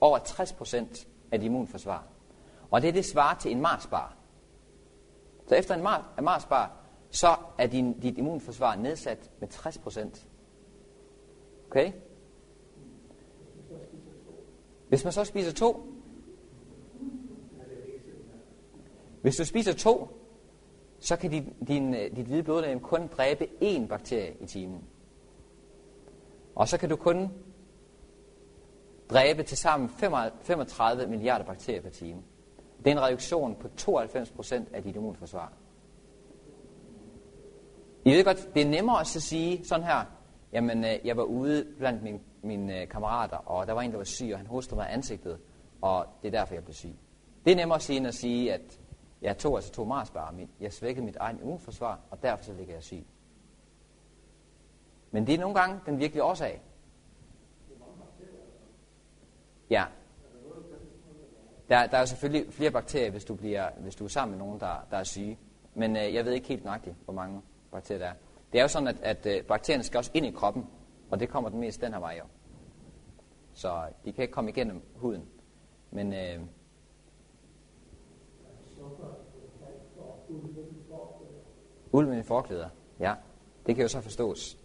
[0.00, 2.06] over 60 procent af dit immunforsvar.
[2.70, 4.16] Og det, det svar til en Marsbar.
[5.46, 5.82] Så efter en
[6.24, 6.76] Marsbar,
[7.10, 10.26] så er din, dit immunforsvar nedsat med 60 procent.
[11.66, 11.92] Okay?
[14.88, 15.86] Hvis man så spiser to,
[19.22, 20.08] hvis du spiser to,
[21.00, 24.84] så kan din, din, dit hvide blodlegeme kun dræbe én bakterie i timen.
[26.54, 27.30] Og så kan du kun
[29.10, 32.22] dræbe til sammen 35 milliarder bakterier per time.
[32.78, 35.52] Det er en reduktion på 92 procent af dit immunforsvar.
[38.04, 40.04] I ved godt, det er nemmere at sige sådan her,
[40.52, 44.04] jamen øh, jeg var ude blandt mine, mine kammerater, og der var en, der var
[44.04, 45.38] syg, og han hostede mig ansigtet,
[45.82, 46.94] og det er derfor, jeg blev syg.
[47.44, 48.79] Det er nemmere at sige, end at sige, at
[49.22, 52.82] jeg tog altså to Marsbar, jeg svækkede mit eget immunforsvar, og derfor så ligger jeg
[52.82, 53.06] syg.
[55.10, 56.62] Men det er nogle gange den virkelige årsag.
[59.70, 59.84] Ja.
[61.68, 64.60] Der, der er selvfølgelig flere bakterier, hvis du, bliver, hvis du er sammen med nogen,
[64.60, 65.38] der, der er syge.
[65.74, 68.14] Men øh, jeg ved ikke helt nøjagtigt, hvor mange bakterier der er.
[68.52, 70.66] Det er jo sådan, at, at øh, bakterierne skal også ind i kroppen,
[71.10, 72.24] og det kommer den mest den her vej jo.
[73.52, 75.28] Så de kan ikke komme igennem huden.
[75.90, 76.40] Men øh,
[81.92, 82.68] Ulven i forklæder,
[83.00, 83.14] ja.
[83.66, 84.56] Det kan jo så forstås.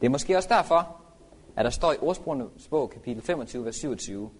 [0.00, 1.02] Det er måske også derfor,
[1.56, 4.30] at der står i ordsprogenes bog, kapitel 25, vers 27,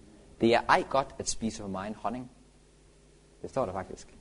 [0.41, 2.31] det er ej godt at spise for meget honning.
[3.41, 4.17] Det står der faktisk.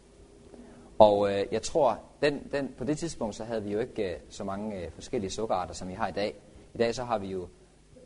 [0.98, 4.20] Og øh, jeg tror, den, den, på det tidspunkt, så havde vi jo ikke øh,
[4.28, 6.42] så mange øh, forskellige sukkerarter, som vi har i dag.
[6.74, 7.48] I dag så har vi jo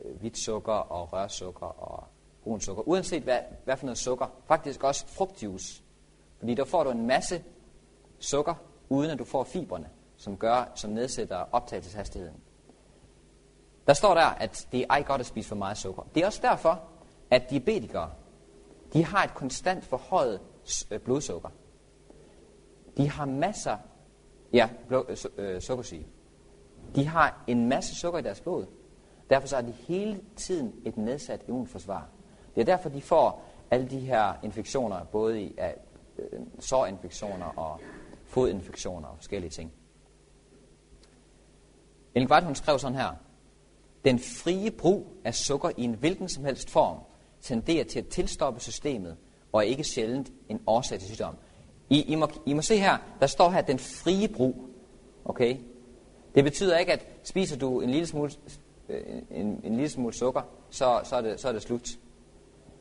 [0.05, 2.05] øh, hvidt sukker og rørsukker og
[2.43, 2.89] brun sukker.
[2.89, 4.27] Uanset hvad, hvad for noget sukker.
[4.45, 5.84] Faktisk også frugtjuice.
[6.39, 7.45] Fordi der får du en masse
[8.19, 8.55] sukker,
[8.89, 12.37] uden at du får fibrene, som gør, som nedsætter optagelseshastigheden.
[13.87, 16.03] Der står der, at det er ej godt at spise for meget sukker.
[16.15, 16.83] Det er også derfor,
[17.31, 18.11] at diabetikere,
[18.93, 20.41] de har et konstant forhøjet
[20.91, 21.49] øh, blodsukker.
[22.97, 23.77] De har masser,
[24.53, 26.07] ja, blod, øh, øh, sukkersyge.
[26.95, 28.67] De har en masse sukker i deres blod.
[29.31, 32.09] Derfor så har de hele tiden et nedsat immunforsvar.
[32.55, 35.84] Det er derfor, de får alle de her infektioner, både i uh,
[36.19, 37.81] Øh, sårinfektioner og
[38.25, 39.73] fodinfektioner og forskellige ting.
[42.15, 43.11] Ellen White, hun skrev sådan her.
[44.05, 46.99] Den frie brug af sukker i en hvilken som helst form
[47.41, 49.17] tenderer til at tilstoppe systemet,
[49.53, 51.37] og er ikke sjældent en årsag til sygdom.
[51.91, 54.69] I, I, må, I må se her, der står her den frie brug.
[55.25, 55.57] Okay?
[56.35, 58.31] Det betyder ikke, at spiser du en lille smule,
[58.89, 61.89] øh, en, en lille smule sukker, så, så, er det, så er det slut.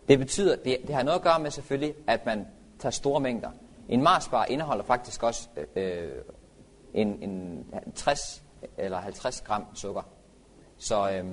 [0.07, 2.47] Det betyder, det, det har noget at gøre med selvfølgelig, at man
[2.79, 3.51] tager store mængder.
[3.89, 6.11] En Marsbar indeholder faktisk også øh, øh
[6.93, 8.43] en, en 60
[8.77, 10.01] eller 50 gram sukker.
[10.77, 11.25] Så, øh,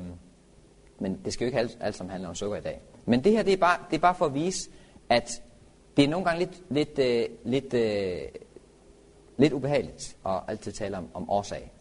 [0.99, 2.83] men det skal jo ikke alt, alt sammen handle om sukker i dag.
[3.07, 4.71] Men det her, det er bare, det er bare for at vise,
[5.09, 5.43] at
[5.97, 8.29] det er nogle gange lidt, lidt, øh, lidt, øh,
[9.37, 11.73] lidt ubehageligt at altid tale om, om årsag.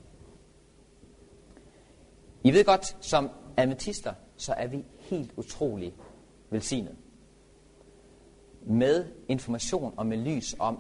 [2.44, 5.94] I ved godt, som adventister, så er vi helt utrolig
[6.50, 6.96] velsignet
[8.62, 10.80] med information og med lys om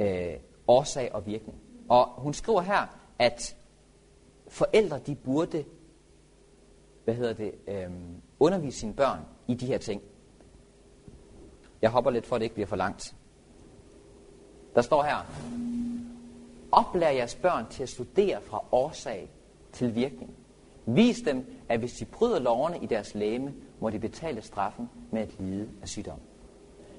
[0.00, 0.34] øh,
[0.68, 1.58] årsag og virkning.
[1.88, 3.56] Og hun skriver her, at
[4.48, 5.64] forældre de burde
[7.08, 7.90] hvad hedder det, øh,
[8.40, 10.02] undervise sine børn i de her ting.
[11.82, 13.14] Jeg hopper lidt for, at det ikke bliver for langt.
[14.74, 15.16] Der står her,
[16.72, 19.30] oplær jeres børn til at studere fra årsag
[19.72, 20.36] til virkning.
[20.94, 25.22] Vis dem, at hvis de bryder lovene i deres læme, må de betale straffen med
[25.22, 26.20] at lide af sygdom.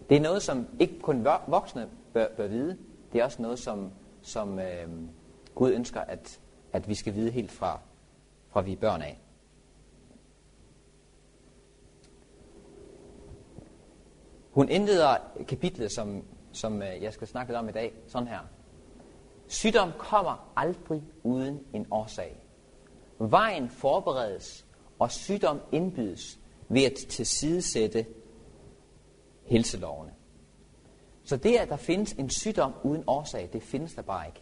[0.09, 2.77] Det er noget, som ikke kun voksne bør, bør vide.
[3.13, 4.87] Det er også noget, som, som øh,
[5.55, 6.39] Gud ønsker, at,
[6.73, 7.79] at vi skal vide helt fra,
[8.49, 9.19] fra vi er børn af.
[14.51, 15.15] Hun indleder
[15.47, 18.39] kapitlet, som, som øh, jeg skal snakke lidt om i dag, sådan her.
[19.47, 22.38] Sygdom kommer aldrig uden en årsag.
[23.19, 24.65] Vejen forberedes,
[24.99, 28.05] og sygdom indbydes ved at tilsidesætte
[29.45, 30.11] helselovene.
[31.23, 34.41] Så det, at der findes en sygdom uden årsag, det findes der bare ikke.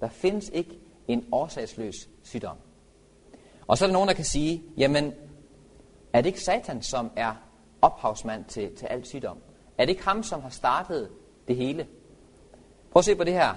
[0.00, 2.56] Der findes ikke en årsagsløs sygdom.
[3.66, 5.12] Og så er der nogen, der kan sige, jamen,
[6.12, 7.34] er det ikke Satan, som er
[7.82, 9.38] ophavsmand til, til al sygdom?
[9.78, 11.10] Er det ikke ham, som har startet
[11.48, 11.86] det hele?
[12.90, 13.54] Prøv at se på det her.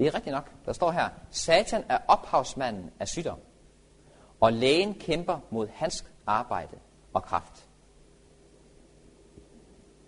[0.00, 0.50] Det er rigtigt nok.
[0.66, 3.38] Der står her, Satan er ophavsmanden af sygdom,
[4.40, 6.78] og lægen kæmper mod hans arbejde
[7.12, 7.68] og kraft.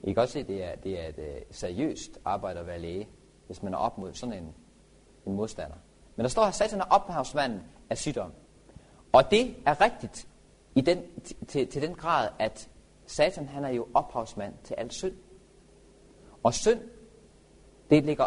[0.03, 2.79] I kan godt se, at det er, det er et øh, seriøst arbejde at være
[2.79, 3.09] læge,
[3.47, 4.55] hvis man er op mod sådan en,
[5.27, 5.77] en modstander.
[6.17, 8.33] Men der står her, Satan er ophavsmanden af sygdom.
[9.13, 10.29] Og det er rigtigt
[10.75, 11.03] i den,
[11.49, 12.69] til, til den grad, at
[13.07, 15.15] Satan han er jo ophavsmand til al synd.
[16.43, 16.81] Og synd,
[17.91, 18.27] det ligger,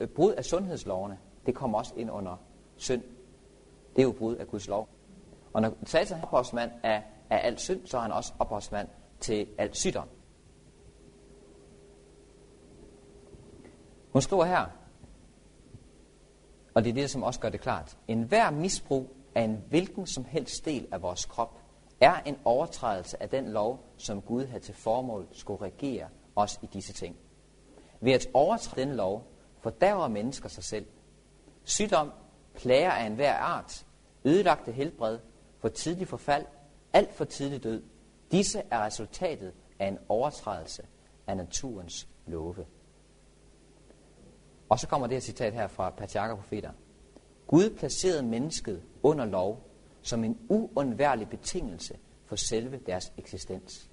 [0.00, 2.36] Øh, brud af sundhedslovene, det kommer også ind under
[2.76, 3.02] synd.
[3.96, 4.88] Det er jo brud af Guds lov.
[5.52, 8.88] Og når Satan er ophavsmand af, af al synd, så er han også ophavsmand
[9.20, 10.08] til al sygdom.
[14.12, 14.66] Hun skriver her,
[16.74, 17.98] og det er det, som også gør det klart.
[18.08, 21.60] En hver misbrug af en hvilken som helst del af vores krop
[22.00, 26.66] er en overtrædelse af den lov, som Gud havde til formål skulle regere os i
[26.66, 27.16] disse ting.
[28.00, 29.24] Ved at overtræde den lov,
[29.66, 30.86] fordærver mennesker sig selv.
[31.64, 32.12] Sygdom,
[32.54, 33.86] plager af enhver art,
[34.24, 35.18] ødelagte helbred,
[35.58, 36.46] for tidlig forfald,
[36.92, 37.82] alt for tidlig død.
[38.32, 40.82] Disse er resultatet af en overtrædelse
[41.26, 42.66] af naturens love.
[44.68, 46.70] Og så kommer det her citat her fra Patriarker Profeter.
[47.46, 49.68] Gud placerede mennesket under lov
[50.02, 53.90] som en uundværlig betingelse for selve deres eksistens.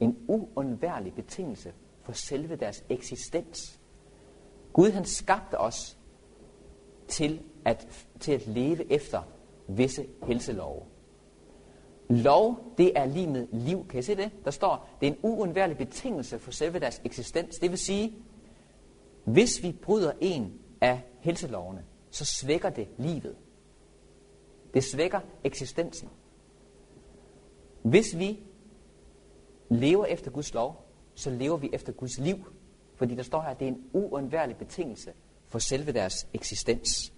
[0.00, 1.74] En uundværlig betingelse
[2.08, 3.80] for selve deres eksistens.
[4.72, 5.98] Gud han skabte os
[7.08, 9.22] til at, til at leve efter
[9.66, 10.82] visse helselove.
[12.08, 13.86] Lov, det er lige med liv.
[13.88, 14.30] Kan I se det?
[14.44, 17.56] Der står, det er en uundværlig betingelse for selve deres eksistens.
[17.56, 18.14] Det vil sige,
[19.24, 23.36] hvis vi bryder en af helselovene, så svækker det livet.
[24.74, 26.08] Det svækker eksistensen.
[27.82, 28.40] Hvis vi
[29.70, 30.87] lever efter Guds lov,
[31.18, 32.52] så lever vi efter Guds liv.
[32.94, 35.12] Fordi der står her, at det er en uundværlig betingelse
[35.46, 37.12] for selve deres eksistens.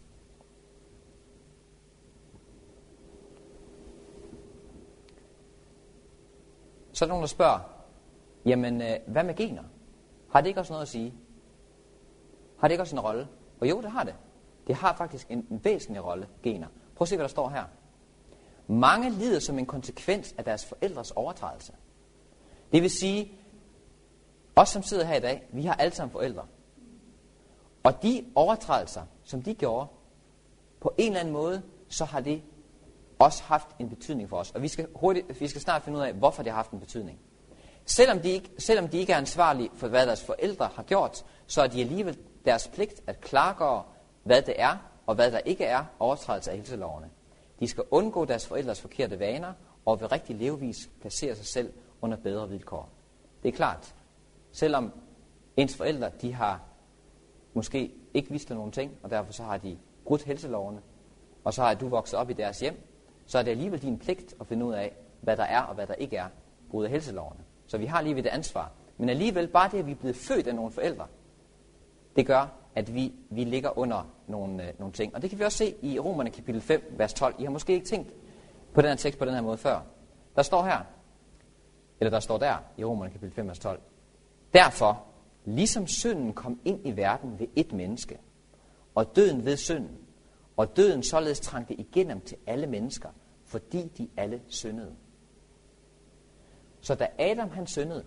[6.93, 7.61] Så er der nogen, der spørger,
[8.45, 9.63] jamen øh, hvad med gener?
[10.31, 11.15] Har det ikke også noget at sige?
[12.59, 13.29] Har det ikke også en rolle?
[13.61, 14.15] Og jo, det har det.
[14.67, 16.69] Det har faktisk en, en væsentlig rolle, gener.
[16.95, 17.65] Prøv at se, hvad der står her.
[18.67, 21.73] Mange lider som en konsekvens af deres forældres overtrædelse.
[22.73, 23.40] Det vil sige,
[24.61, 26.47] os som sidder her i dag, vi har alle sammen forældre.
[27.83, 29.87] Og de overtrædelser, som de gjorde,
[30.81, 32.43] på en eller anden måde, så har det
[33.19, 34.51] også haft en betydning for os.
[34.51, 36.81] Og vi skal, hurtigt, vi skal snart finde ud af, hvorfor det har haft en
[36.81, 37.19] betydning.
[37.85, 41.63] Selvom de, ikke, selvom de ikke er ansvarlige for, hvad deres forældre har gjort, så
[41.63, 43.83] er de alligevel deres pligt at klargøre,
[44.25, 47.11] hvad det er, og hvad der ikke er overtrædelse af helselovene.
[47.61, 49.53] De skal undgå deres forældres forkerte vaner,
[49.85, 52.89] og ved rigtig levevis placere sig selv under bedre vilkår.
[53.43, 53.95] Det er klart,
[54.53, 54.93] selvom
[55.57, 56.61] ens forældre, de har
[57.55, 60.81] måske ikke vidst nogen ting, og derfor så har de brudt helselovene,
[61.45, 62.87] og så har du vokset op i deres hjem,
[63.27, 65.87] så er det alligevel din pligt at finde ud af, hvad der er og hvad
[65.87, 66.27] der ikke er
[66.71, 67.41] brudt af helselovene.
[67.67, 68.73] Så vi har lige ved det ansvar.
[68.97, 71.07] Men alligevel, bare det, at vi er blevet født af nogle forældre,
[72.17, 75.15] det gør, at vi, vi ligger under nogle, øh, nogle ting.
[75.15, 77.35] Og det kan vi også se i Romerne kapitel 5, vers 12.
[77.39, 78.15] I har måske ikke tænkt
[78.75, 79.81] på den her tekst på den her måde før.
[80.37, 80.79] Der står her,
[82.01, 83.81] eller der står der i Romerne kapitel 5, vers 12.
[84.55, 85.07] Derfor,
[85.45, 88.19] ligesom synden kom ind i verden ved et menneske,
[88.95, 89.99] og døden ved synden,
[90.57, 93.09] og døden således trængte igennem til alle mennesker,
[93.45, 94.97] fordi de alle syndede.
[96.81, 98.05] Så da Adam han syndede,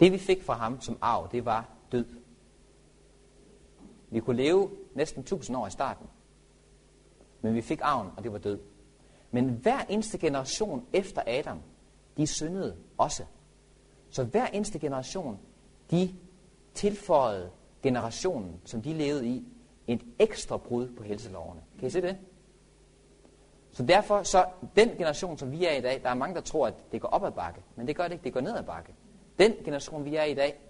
[0.00, 2.06] det vi fik fra ham som arv, det var død.
[4.10, 6.06] Vi kunne leve næsten 1000 år i starten,
[7.40, 8.60] men vi fik arven, og det var død.
[9.30, 11.62] Men hver eneste generation efter Adam,
[12.16, 13.24] de syndede også.
[14.10, 15.38] Så hver eneste generation,
[15.90, 16.14] de
[16.74, 17.50] tilføjede
[17.82, 19.44] generationen, som de levede i,
[19.86, 21.60] et ekstra brud på helselovene.
[21.78, 22.16] Kan I se det?
[23.72, 24.44] Så derfor, så
[24.76, 27.08] den generation, som vi er i dag, der er mange, der tror, at det går
[27.08, 27.60] op ad bakke.
[27.76, 28.94] Men det gør det ikke, det går ned ad bakke.
[29.38, 30.60] Den generation, vi er i dag,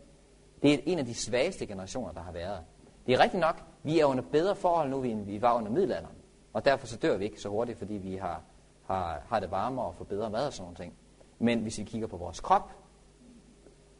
[0.62, 2.60] det er en af de svageste generationer, der har været.
[3.06, 6.16] Det er rigtigt nok, vi er under bedre forhold nu, end vi var under middelalderen.
[6.52, 8.42] Og derfor så dør vi ikke så hurtigt, fordi vi har,
[8.86, 10.92] har, har det varmere og får bedre mad og sådan noget.
[11.38, 12.70] Men hvis vi kigger på vores krop,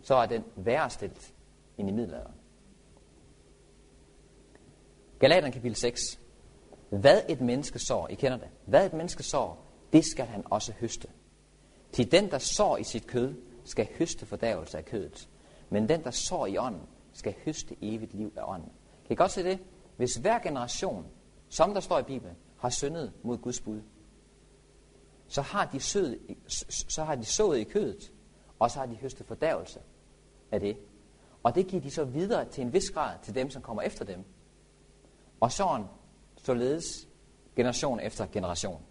[0.07, 1.35] så er den værre stillet
[1.79, 2.35] end i middelalderen.
[5.19, 6.01] Galaterne kapitel 6.
[6.90, 8.49] Hvad et menneske sår, I kender det.
[8.66, 11.09] Hvad et menneske sår, det skal han også høste.
[11.92, 15.29] Til den, der sår i sit kød, skal høste fordærvelse af kødet.
[15.71, 18.73] Men den, der sår i ånden, skal høste evigt liv af ånden.
[19.07, 19.59] Kan I godt se det?
[19.97, 21.07] Hvis hver generation,
[21.49, 23.81] som der står i Bibelen, har syndet mod Guds bud,
[25.29, 26.19] så har de, sød,
[26.88, 28.12] så har de sået i kødet,
[28.59, 29.81] og så har de høstet fordærvelse
[30.52, 30.76] af det.
[31.42, 34.04] Og det giver de så videre til en vis grad til dem, som kommer efter
[34.04, 34.24] dem.
[35.40, 35.87] Og sådan
[36.37, 37.09] således
[37.56, 38.82] generation efter generation.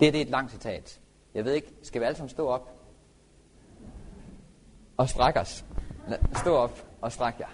[0.00, 1.00] Det, er det er et langt citat.
[1.34, 2.70] Jeg ved ikke, skal vi alle sammen stå op
[4.96, 5.64] og strække os?
[6.34, 7.48] Stå op og stræk jer.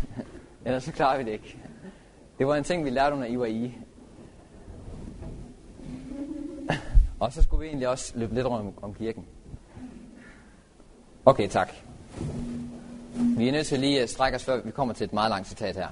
[0.64, 1.58] Ellers så klarer vi det ikke.
[2.38, 3.78] Det var en ting, vi lærte under I var i.
[7.20, 9.26] Og så skulle vi egentlig også løbe lidt rundt om kirken.
[11.24, 11.85] Okay, tak.
[13.38, 15.48] Vi er nødt til lige at strække os, før vi kommer til et meget langt
[15.48, 15.88] citat her.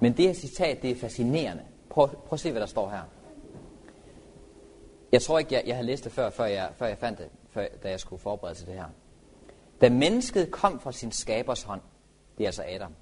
[0.00, 1.62] Men det her citat, det er fascinerende.
[1.90, 3.02] Prøv, prøv at se, hvad der står her.
[5.12, 7.28] Jeg tror ikke, jeg, jeg havde læst det før, før jeg, før jeg fandt det,
[7.50, 8.86] før, da jeg skulle forberede til det her.
[9.80, 11.80] Da mennesket kom fra sin skabers hånd,
[12.38, 12.94] det er altså Adam,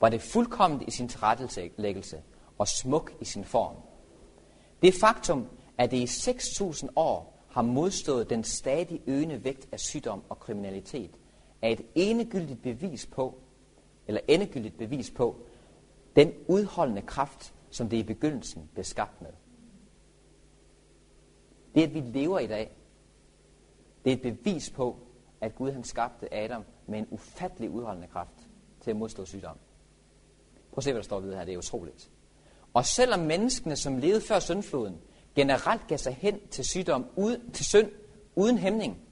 [0.00, 2.22] var det fuldkommet i sin tilrettelæggelse
[2.58, 3.74] og smuk i sin form.
[4.82, 5.46] Det faktum,
[5.78, 11.10] at det i 6.000 år har modstået den stadig øgende vægt af sygdom og kriminalitet,
[11.62, 13.38] er et enegyldigt bevis på,
[14.06, 15.36] eller endegyldigt bevis på,
[16.16, 19.30] den udholdende kraft, som det i begyndelsen blev skabt med.
[21.74, 22.76] Det, at vi lever i dag,
[24.04, 24.96] det er et bevis på,
[25.40, 28.48] at Gud han skabte Adam med en ufattelig udholdende kraft
[28.80, 29.56] til at modstå sygdom.
[30.70, 31.44] Prøv at se, hvad der står videre her.
[31.44, 32.10] Det er utroligt.
[32.74, 34.98] Og selvom menneskene, som levede før syndfloden,
[35.34, 37.90] generelt gav sig hen til sygdom, ud, til synd,
[38.34, 39.07] uden hæmning,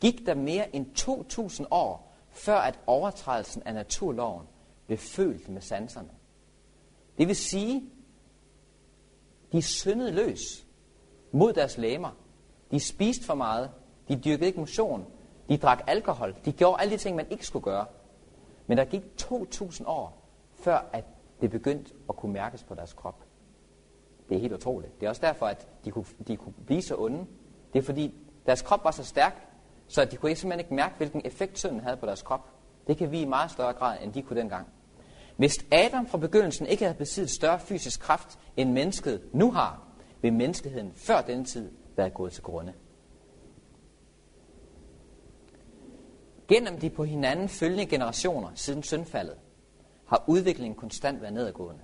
[0.00, 4.46] gik der mere end 2.000 år, før at overtrædelsen af naturloven
[4.86, 6.10] blev følt med sanserne.
[7.18, 7.90] Det vil sige,
[9.52, 10.66] de syndede løs
[11.32, 12.10] mod deres læmer.
[12.70, 13.70] De spiste for meget.
[14.08, 15.06] De dyrkede ikke motion.
[15.48, 16.36] De drak alkohol.
[16.44, 17.86] De gjorde alle de ting, man ikke skulle gøre.
[18.66, 21.04] Men der gik 2.000 år, før at
[21.40, 23.24] det begyndte at kunne mærkes på deres krop.
[24.28, 25.00] Det er helt utroligt.
[25.00, 27.26] Det er også derfor, at de kunne, de kunne blive så onde.
[27.72, 28.14] Det er fordi,
[28.46, 29.48] deres krop var så stærk,
[29.88, 32.50] så de kunne simpelthen ikke mærke, hvilken effekt synden havde på deres krop.
[32.86, 34.66] Det kan vi i meget større grad, end de kunne dengang.
[35.36, 39.82] Hvis Adam fra begyndelsen ikke havde besiddet større fysisk kraft, end mennesket nu har,
[40.22, 42.72] vil menneskeheden før den tid være gået til grunde.
[46.48, 49.36] Gennem de på hinanden følgende generationer siden syndfaldet,
[50.06, 51.80] har udviklingen konstant været nedadgående.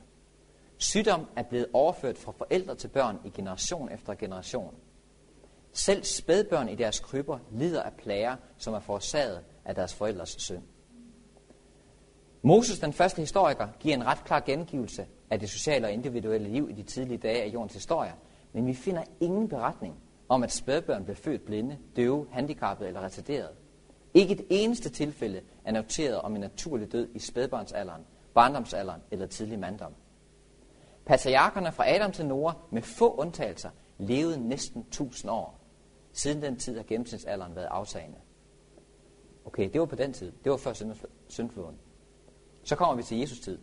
[0.78, 4.74] Sygdom er blevet overført fra forældre til børn i generation efter generation.
[5.72, 10.62] Selv spædbørn i deres kryber lider af plager, som er forårsaget af deres forældres synd.
[12.42, 16.70] Moses, den første historiker, giver en ret klar gengivelse af det sociale og individuelle liv
[16.70, 18.12] i de tidlige dage af jordens historie,
[18.52, 19.94] men vi finder ingen beretning
[20.28, 23.52] om, at spædbørn blev født blinde, døve, handicappede eller retarderede.
[24.14, 28.02] Ikke et eneste tilfælde er noteret om en naturlig død i spædbørnsalderen,
[28.34, 29.92] barndomsalderen eller tidlig manddom.
[31.06, 35.59] Patriarkerne fra Adam til Noah, med få undtagelser, levede næsten 1000 år.
[36.22, 38.18] Siden den tid har gennemsnitsalderen været aftagende.
[39.44, 40.32] Okay, det var på den tid.
[40.44, 40.72] Det var før
[41.28, 41.78] syndfloden.
[42.62, 43.58] Så kommer vi til Jesus tid.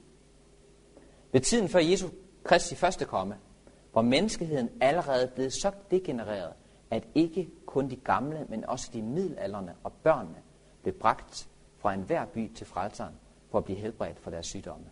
[1.32, 2.12] Ved tiden før Jesus
[2.43, 3.38] Kristi første komme,
[3.91, 6.53] hvor menneskeheden allerede blevet så degenereret,
[6.91, 10.41] at ikke kun de gamle, men også de middelalderne og børnene
[10.82, 13.14] blev bragt fra enhver by til frelseren
[13.51, 14.86] for at blive helbredt for deres sygdomme.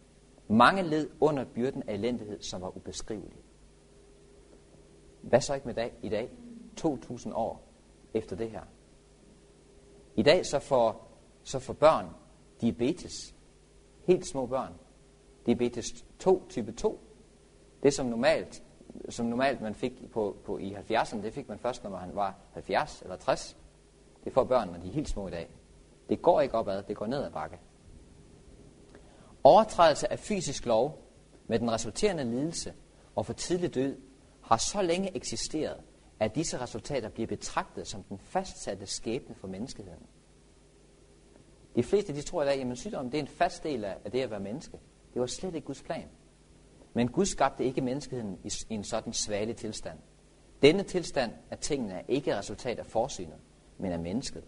[0.47, 3.39] Mange led under byrden af elendighed, som var ubeskrivelig.
[5.21, 6.31] Hvad så ikke med dag, i dag?
[6.75, 7.61] 2000 år
[8.13, 8.61] efter det her.
[10.15, 11.11] I dag så får,
[11.43, 12.05] så får børn
[12.61, 13.35] diabetes.
[14.03, 14.73] Helt små børn.
[15.45, 15.85] Diabetes
[16.19, 16.99] 2, type 2.
[17.83, 18.63] Det som normalt,
[19.09, 22.35] som normalt man fik på, på i 70'erne, det fik man først, når man var
[22.51, 23.57] 70 eller 60.
[24.23, 25.49] Det får børn, når de er helt små i dag.
[26.09, 27.59] Det går ikke opad, det går ned ad bakke.
[29.43, 31.01] Overtrædelse af fysisk lov
[31.47, 32.73] med den resulterende lidelse
[33.15, 33.97] og for tidlig død
[34.41, 35.81] har så længe eksisteret,
[36.19, 40.03] at disse resultater bliver betragtet som den fastsatte skæbne for menneskeheden.
[41.75, 44.21] De fleste de tror i dag, at sygdommen det er en fast del af det
[44.21, 44.79] at være menneske.
[45.13, 46.07] Det var slet ikke Guds plan.
[46.93, 49.99] Men Gud skabte ikke menneskeheden i en sådan svagelig tilstand.
[50.61, 53.37] Denne tilstand af tingene er ikke resultat af forsynet,
[53.77, 54.43] men af mennesket.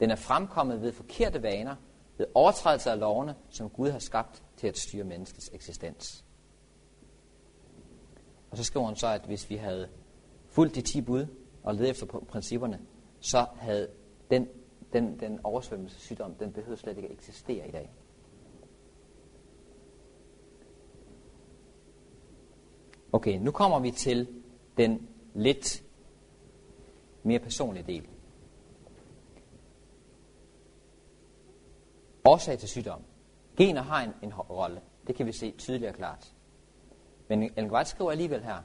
[0.00, 1.76] Den er fremkommet ved forkerte vaner,
[2.18, 6.24] ved overtrædelse af lovene, som Gud har skabt til at styre menneskets eksistens.
[8.50, 9.88] Og så skriver han så, at hvis vi havde
[10.52, 11.26] fulgt de ti bud
[11.62, 12.80] og ledet efter principperne,
[13.20, 13.88] så havde
[14.30, 14.48] den,
[14.92, 17.90] den, den oversvømmelsessygdom, den behøvede slet ikke at eksistere i dag.
[23.12, 24.42] Okay, nu kommer vi til
[24.76, 25.82] den lidt
[27.22, 28.08] mere personlige del.
[32.24, 33.02] Årsag til sygdom.
[33.56, 34.80] Gener har en, en rolle.
[35.06, 36.34] Det kan vi se tydeligt og klart.
[37.28, 38.62] Men Ellen White skriver alligevel her,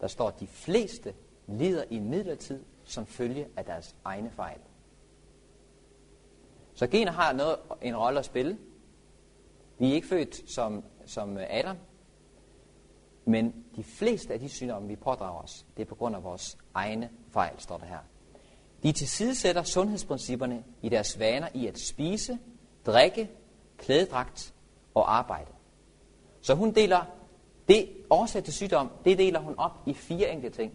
[0.00, 1.14] der står, at de fleste
[1.46, 4.58] lider i midlertid som følge af deres egne fejl.
[6.74, 8.58] Så gener har noget, en rolle at spille.
[9.78, 11.76] Vi er ikke født som, som Adam,
[13.24, 16.58] men de fleste af de sygdomme, vi pådrager os, det er på grund af vores
[16.74, 17.98] egne fejl, står der her.
[18.82, 22.38] De tilsidesætter sundhedsprincipperne i deres vaner i at spise,
[22.86, 23.30] drikke,
[23.78, 24.54] klædedragt
[24.94, 25.50] og arbejde.
[26.40, 27.04] Så hun deler
[27.70, 30.72] det årsag til sygdom, det deler hun op i fire enkelte ting.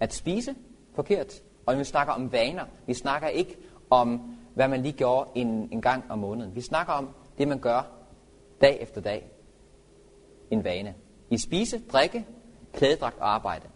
[0.00, 0.54] At spise
[0.94, 2.64] forkert, og vi snakker om vaner.
[2.86, 3.56] Vi snakker ikke
[3.90, 6.54] om, hvad man lige gjorde en, en gang om måneden.
[6.54, 7.82] Vi snakker om det, man gør
[8.60, 9.30] dag efter dag.
[10.50, 10.94] En vane.
[11.30, 12.26] I spise, drikke,
[12.72, 13.68] klædedragt og arbejde.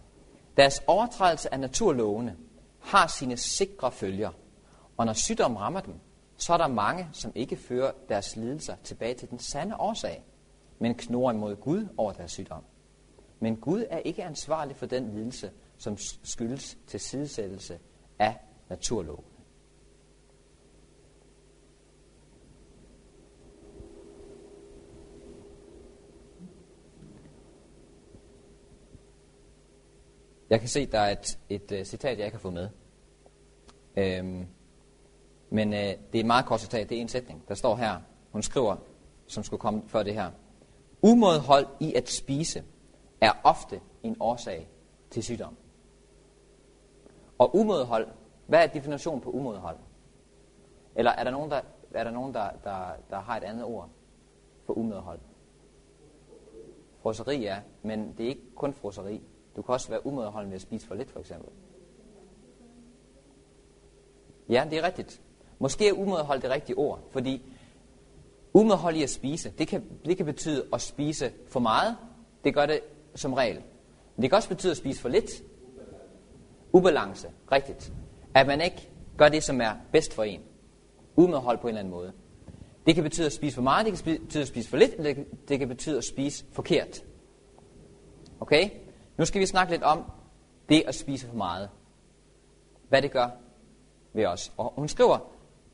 [0.57, 2.37] Deres overtrædelse af naturlovene
[2.81, 4.31] har sine sikre følger.
[4.97, 5.95] Og når sygdom rammer dem,
[6.37, 10.23] så er der mange, som ikke fører deres lidelser tilbage til den sande årsag,
[10.85, 12.65] men knurrer imod Gud over deres sygdom.
[13.41, 17.79] Men Gud er ikke ansvarlig for den lidelse, som skyldes til sidesættelse
[18.19, 18.37] af
[18.69, 19.25] naturloven.
[30.51, 32.69] Jeg kan se, der er et, et uh, citat, jeg ikke har fået med.
[33.97, 34.47] Øhm,
[35.51, 37.49] men uh, det er et meget kort citat, det er en sætning.
[37.49, 38.01] Der står her,
[38.33, 38.77] hun skriver,
[39.27, 40.31] som skulle komme før det her.
[41.05, 42.65] Umådehold i at spise
[43.21, 44.69] er ofte en årsag
[45.11, 45.57] til sygdom.
[47.39, 48.09] Og umådehold,
[48.47, 49.77] hvad er definitionen på umådehold?
[50.95, 51.61] Eller er der nogen, der,
[51.95, 53.89] er der, nogen der, der, der har et andet ord
[54.67, 55.21] for umådehold?
[57.03, 59.23] Froseri, er, men det er ikke kun froseri.
[59.57, 61.49] Du kan også være umådeholden ved at spise for lidt, for eksempel.
[64.49, 65.23] Ja, det er rigtigt.
[65.59, 67.43] Måske er umådehold det rigtige ord, fordi
[68.55, 71.97] umådehold i at spise, det kan, det kan betyde at spise for meget.
[72.45, 72.81] Det gør det
[73.15, 73.63] som regel.
[74.17, 75.31] Men det kan også betyde at spise for lidt.
[76.73, 77.93] Ubalance, rigtigt.
[78.35, 80.41] At man ikke gør det, som er bedst for en.
[81.17, 82.13] Umådehold på en eller anden måde.
[82.87, 85.15] Det kan betyde at spise for meget, det kan betyde at spise for lidt, eller
[85.49, 87.05] det kan betyde at spise forkert.
[88.41, 88.71] Okay?
[89.17, 90.05] Nu skal vi snakke lidt om
[90.69, 91.69] det at spise for meget.
[92.89, 93.29] Hvad det gør
[94.13, 94.53] ved os.
[94.57, 95.19] Og hun skriver,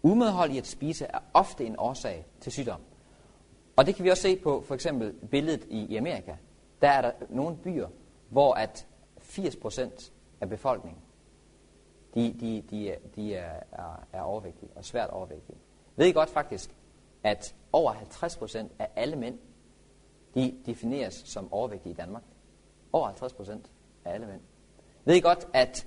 [0.02, 2.80] umedhold i at spise er ofte en årsag til sygdom.
[3.76, 6.34] Og det kan vi også se på for eksempel billedet i, i Amerika.
[6.82, 7.88] Der er der nogle byer,
[8.28, 8.86] hvor at
[9.20, 11.02] 80% af befolkningen,
[12.14, 15.58] de, de, de, de er, er, er overvægtige og svært overvægtige.
[15.96, 16.76] Ved I godt faktisk,
[17.22, 19.38] at over 50% af alle mænd
[20.34, 22.22] de defineres som overvægtige i Danmark.
[22.92, 23.52] Over 50%
[24.04, 24.40] af alle mænd.
[25.04, 25.86] Ved I godt, at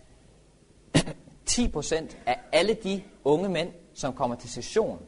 [1.49, 4.99] 10% af alle de unge mænd, som kommer til session,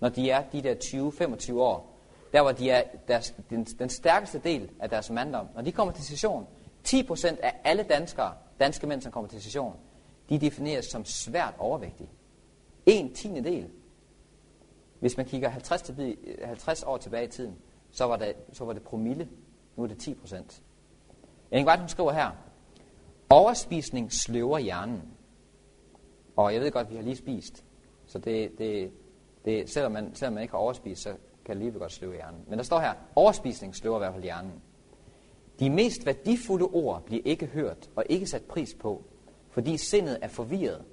[0.00, 1.98] når de er de der 20-25 år,
[2.32, 5.94] der hvor de er deres, den, den stærkeste del af deres manddom, når de kommer
[5.94, 6.46] til session,
[6.88, 9.76] 10% af alle danskere, danske mænd, som kommer til session,
[10.28, 12.08] de defineres som svært overvægtige.
[12.86, 13.68] En tiende del.
[15.00, 17.56] Hvis man kigger 50, til, 50 år tilbage i tiden,
[17.90, 19.28] så var det, så var det promille.
[19.76, 20.62] Nu er det 10 procent.
[21.50, 22.30] Henning White, hun skriver her,
[23.30, 25.02] overspisning sløver hjernen.
[26.36, 27.64] Og jeg ved godt, at vi har lige spist.
[28.06, 28.90] Så det, det,
[29.44, 31.14] det, selvom, man, selvom man ikke har overspist, så
[31.44, 32.40] kan det lige godt sløve hjernen.
[32.48, 34.52] Men der står her, overspisning sløver i hvert fald hjernen.
[35.60, 39.02] De mest værdifulde ord bliver ikke hørt og ikke sat pris på,
[39.50, 40.84] fordi sindet er forvirret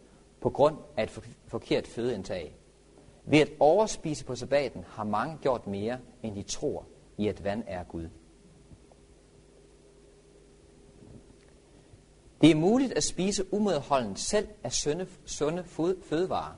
[0.42, 2.56] på grund af et forkert fødeindtag.
[3.26, 6.86] Ved at overspise på sabbaten har mange gjort mere, end de tror
[7.18, 8.10] i, at vand er Gud.
[12.42, 15.64] Det er muligt at spise umedholdent selv af sunde, sunde
[16.04, 16.56] fødevarer.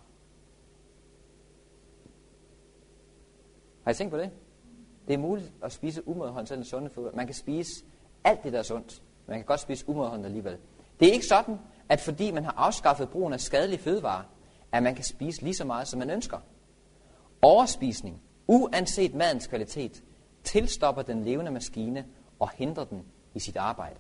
[3.84, 4.30] Har I tænkt på det?
[5.08, 7.16] Det er muligt at spise umedholdent selv af sunde fødevarer.
[7.16, 7.86] Man kan spise
[8.24, 9.02] alt det, der er sundt.
[9.28, 10.58] Man kan godt spise umedholdent alligevel.
[11.00, 11.60] Det er ikke sådan,
[11.90, 14.24] at fordi man har afskaffet brugen af skadelige fødevarer,
[14.72, 16.38] at man kan spise lige så meget, som man ønsker.
[17.42, 20.04] Overspisning, uanset madens kvalitet,
[20.44, 22.06] tilstopper den levende maskine
[22.40, 24.00] og hindrer den i sit arbejde.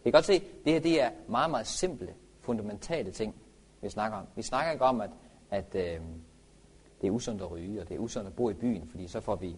[0.00, 3.34] I kan godt se, at det her det er meget, meget simple, fundamentale ting,
[3.80, 4.26] vi snakker om.
[4.36, 5.10] Vi snakker ikke om, at,
[5.50, 6.00] at øh,
[7.00, 9.20] det er usundt at ryge, og det er usundt at bo i byen, fordi så
[9.20, 9.56] får vi,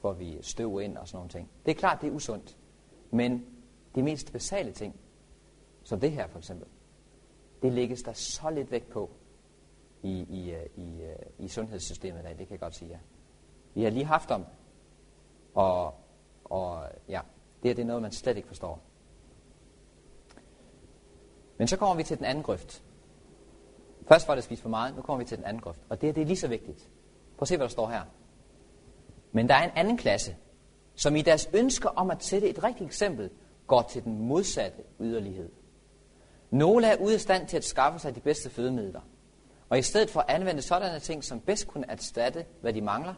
[0.00, 1.50] får vi støv ind og sådan nogle ting.
[1.66, 2.56] Det er klart, det er usundt.
[3.10, 3.46] Men
[3.94, 4.96] de mest basale ting,
[5.84, 6.68] som det her for eksempel,
[7.62, 9.10] det lægges der så lidt vægt på
[10.02, 12.98] i, i, øh, i, øh, i sundhedssystemet i dag, det kan jeg godt sige ja.
[13.74, 14.44] Vi har lige haft om,
[15.54, 15.94] og,
[16.44, 17.20] og ja,
[17.62, 18.80] det, her, det er noget, man slet ikke forstår.
[21.58, 22.82] Men så kommer vi til den anden grøft.
[24.08, 25.80] Først var det spist for meget, nu kommer vi til den anden grøft.
[25.88, 26.78] Og det, det er lige så vigtigt.
[27.36, 28.02] Prøv at se, hvad der står her.
[29.32, 30.36] Men der er en anden klasse,
[30.94, 33.30] som i deres ønsker om at sætte et rigtigt eksempel,
[33.66, 35.48] går til den modsatte yderlighed.
[36.50, 39.00] Nogle er ude af stand til at skaffe sig de bedste fødemidler.
[39.68, 43.14] Og i stedet for at anvende sådanne ting, som bedst kunne erstatte, hvad de mangler,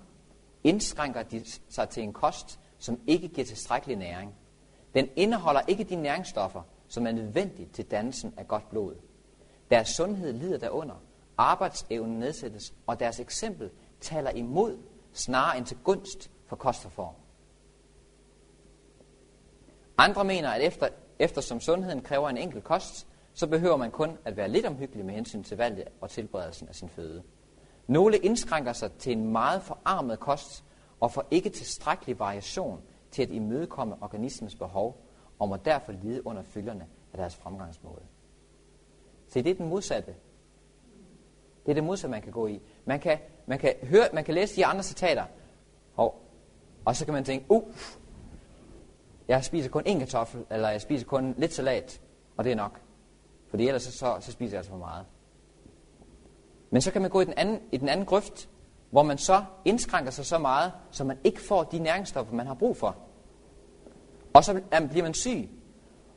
[0.64, 4.34] indskrænker de sig til en kost, som ikke giver tilstrækkelig næring.
[4.94, 8.94] Den indeholder ikke de næringsstoffer, som er nødvendigt til dannelsen af godt blod.
[9.70, 10.94] Deres sundhed lider derunder,
[11.38, 13.70] arbejdsevnen nedsættes, og deres eksempel
[14.00, 14.78] taler imod,
[15.12, 17.14] snarere end til gunst for kostreform.
[19.98, 24.36] Andre mener, at efter, eftersom sundheden kræver en enkelt kost, så behøver man kun at
[24.36, 27.22] være lidt omhyggelig med hensyn til valget og tilberedelsen af sin føde.
[27.86, 30.64] Nogle indskrænker sig til en meget forarmet kost
[31.00, 35.05] og får ikke tilstrækkelig variation til at imødekomme organismens behov
[35.38, 38.02] og må derfor lide under følgerne af deres fremgangsmåde.
[39.28, 40.14] Se, det er den modsatte.
[41.66, 42.60] Det er det modsatte, man kan gå i.
[42.84, 45.24] Man kan, man kan, høre, man kan læse de andre citater,
[45.96, 46.22] og,
[46.84, 47.62] og så kan man tænke, uh,
[49.28, 52.00] jeg spiser kun én kartoffel, eller jeg spiser kun lidt salat,
[52.36, 52.80] og det er nok.
[53.48, 55.06] Fordi ellers så, så, så spiser jeg altså for meget.
[56.70, 58.48] Men så kan man gå i den, anden, i den anden grøft,
[58.90, 62.54] hvor man så indskrænker sig så meget, så man ikke får de næringsstoffer, man har
[62.54, 62.96] brug for.
[64.36, 64.60] Og så
[64.90, 65.48] bliver man syg.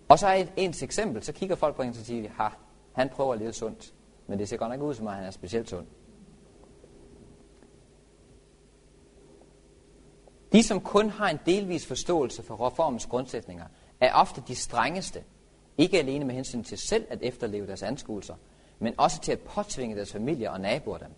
[0.10, 2.48] Og så er et ens eksempel, så kigger folk på en og siger, ha,
[2.94, 3.94] han prøver at leve sundt.
[4.28, 5.88] Men det ser godt nok ud som om, han er specielt sund.
[10.52, 13.66] De, som kun har en delvis forståelse for reformens grundsætninger,
[14.00, 15.24] er ofte de strengeste,
[15.78, 18.36] ikke alene med hensyn til selv at efterleve deres anskuelser,
[18.80, 21.12] men også til at påtvinge deres familier og naboer dem.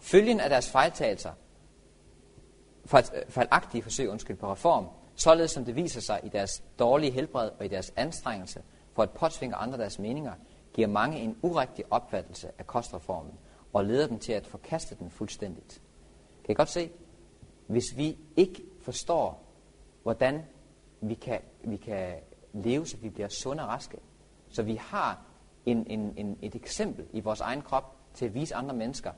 [0.00, 1.32] Følgen af deres fejltagelser,
[3.28, 4.86] fejlagtige forsøg undskyld, på reform,
[5.20, 8.62] således som det viser sig i deres dårlige helbred og i deres anstrengelse
[8.92, 10.32] for at påtvinge andre deres meninger,
[10.72, 13.32] giver mange en urigtig opfattelse af kostreformen
[13.72, 15.82] og leder dem til at forkaste den fuldstændigt.
[16.44, 16.90] Kan I godt se?
[17.66, 19.44] Hvis vi ikke forstår,
[20.02, 20.42] hvordan
[21.00, 22.14] vi kan, vi kan
[22.52, 23.98] leve, så vi bliver sunde og raske,
[24.48, 25.22] så vi har
[25.66, 29.12] en, en, en, et eksempel i vores egen krop til at vise andre mennesker,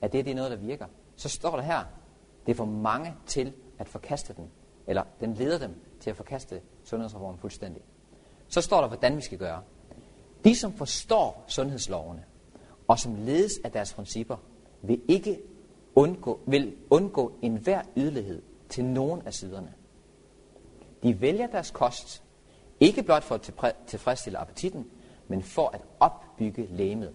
[0.00, 1.84] at det, det er noget, der virker, så står der her,
[2.46, 4.50] det får mange til at forkaste den,
[4.86, 7.82] eller den leder dem til at forkaste sundhedsreformen fuldstændig.
[8.48, 9.62] Så står der, hvordan vi skal gøre.
[10.44, 12.24] De, som forstår sundhedslovene,
[12.88, 14.36] og som ledes af deres principper,
[14.82, 15.42] vil ikke
[15.94, 19.74] undgå, vil undgå enhver ydelighed til nogen af siderne.
[21.02, 22.22] De vælger deres kost,
[22.80, 24.90] ikke blot for at tilfredsstille appetitten,
[25.28, 27.14] men for at opbygge lægemet.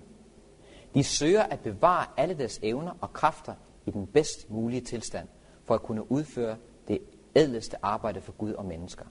[0.93, 3.53] De søger at bevare alle deres evner og kræfter
[3.85, 5.27] i den bedst mulige tilstand,
[5.63, 6.57] for at kunne udføre
[6.87, 6.99] det
[7.35, 9.05] ædleste arbejde for Gud og mennesker.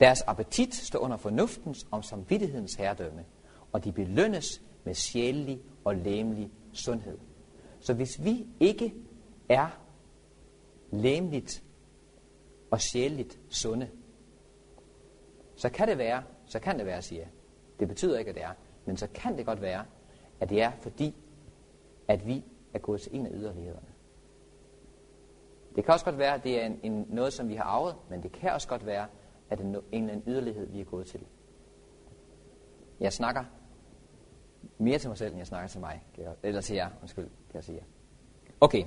[0.00, 3.24] Deres appetit står under fornuftens og samvittighedens herredømme,
[3.72, 7.18] og de belønnes med sjælelig og læmelig sundhed.
[7.80, 8.94] Så hvis vi ikke
[9.48, 9.80] er
[10.90, 11.62] læmeligt
[12.70, 13.88] og sjældent sunde,
[15.56, 17.30] så kan det være, så kan det være, siger jeg.
[17.80, 18.52] Det betyder ikke, at det er,
[18.84, 19.84] men så kan det godt være,
[20.40, 21.16] at det er fordi,
[22.08, 23.93] at vi er gået til en af yderlighederne.
[25.76, 27.96] Det kan også godt være, at det er en, en, noget, som vi har arvet,
[28.10, 29.06] men det kan også godt være,
[29.50, 31.20] at det er en eller anden yderlighed, vi er gået til.
[33.00, 33.44] Jeg snakker
[34.78, 36.02] mere til mig selv, end jeg snakker til mig.
[36.42, 37.84] Eller til jer, undskyld, kan jeg sige.
[38.60, 38.84] Okay,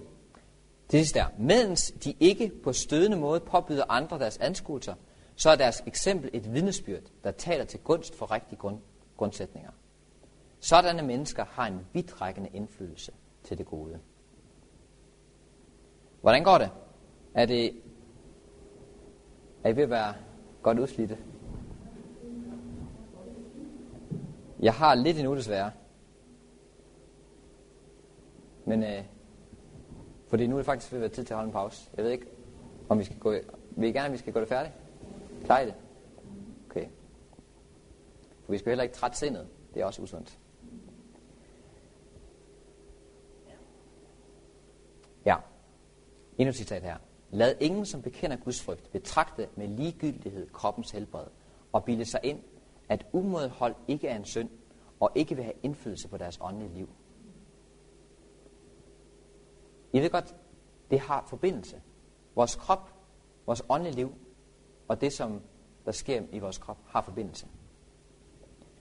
[0.92, 4.94] det sidste er, mens de ikke på stødende måde påbyder andre deres anskuelser,
[5.36, 8.80] så er deres eksempel et vidnesbyrd, der taler til gunst for rigtige grund,
[9.18, 9.72] grundsætninger.
[10.60, 13.12] Sådanne mennesker har en vidtrækkende indflydelse
[13.44, 14.00] til det gode.
[16.22, 16.70] Hvordan går det?
[17.34, 17.82] Er det
[19.64, 20.14] er I ved at være
[20.62, 21.18] godt udslidte?
[24.60, 25.72] Jeg har lidt endnu desværre.
[28.66, 29.04] Men øh,
[30.28, 31.90] fordi nu er det faktisk ved at være tid til at holde en pause.
[31.98, 32.26] Jeg ved ikke,
[32.90, 33.34] om vi skal gå...
[33.72, 34.76] Vil I gerne, at vi skal gå det færdigt?
[35.46, 35.76] Klarer I det?
[36.70, 36.88] Okay.
[38.46, 39.48] For vi skal heller ikke trætte sindet.
[39.74, 40.40] Det er også usundt.
[45.26, 45.36] Ja.
[46.38, 46.98] Endnu et citat her.
[47.32, 51.26] Lad ingen, som bekender Guds frygt, betragte med ligegyldighed kroppens helbred
[51.72, 52.40] og bilde sig ind,
[52.90, 54.50] at umådehold ikke er en synd
[55.00, 56.90] og ikke vil have indflydelse på deres åndelige liv.
[59.94, 60.36] I ved godt,
[60.92, 61.82] det har forbindelse.
[62.36, 62.94] Vores krop,
[63.46, 64.14] vores åndelige liv
[64.88, 65.42] og det, som
[65.86, 67.48] der sker i vores krop, har forbindelse.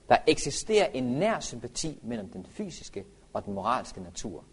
[0.09, 4.44] Der eksisterer en nær sympati mellem den fysiske og den moralske natur.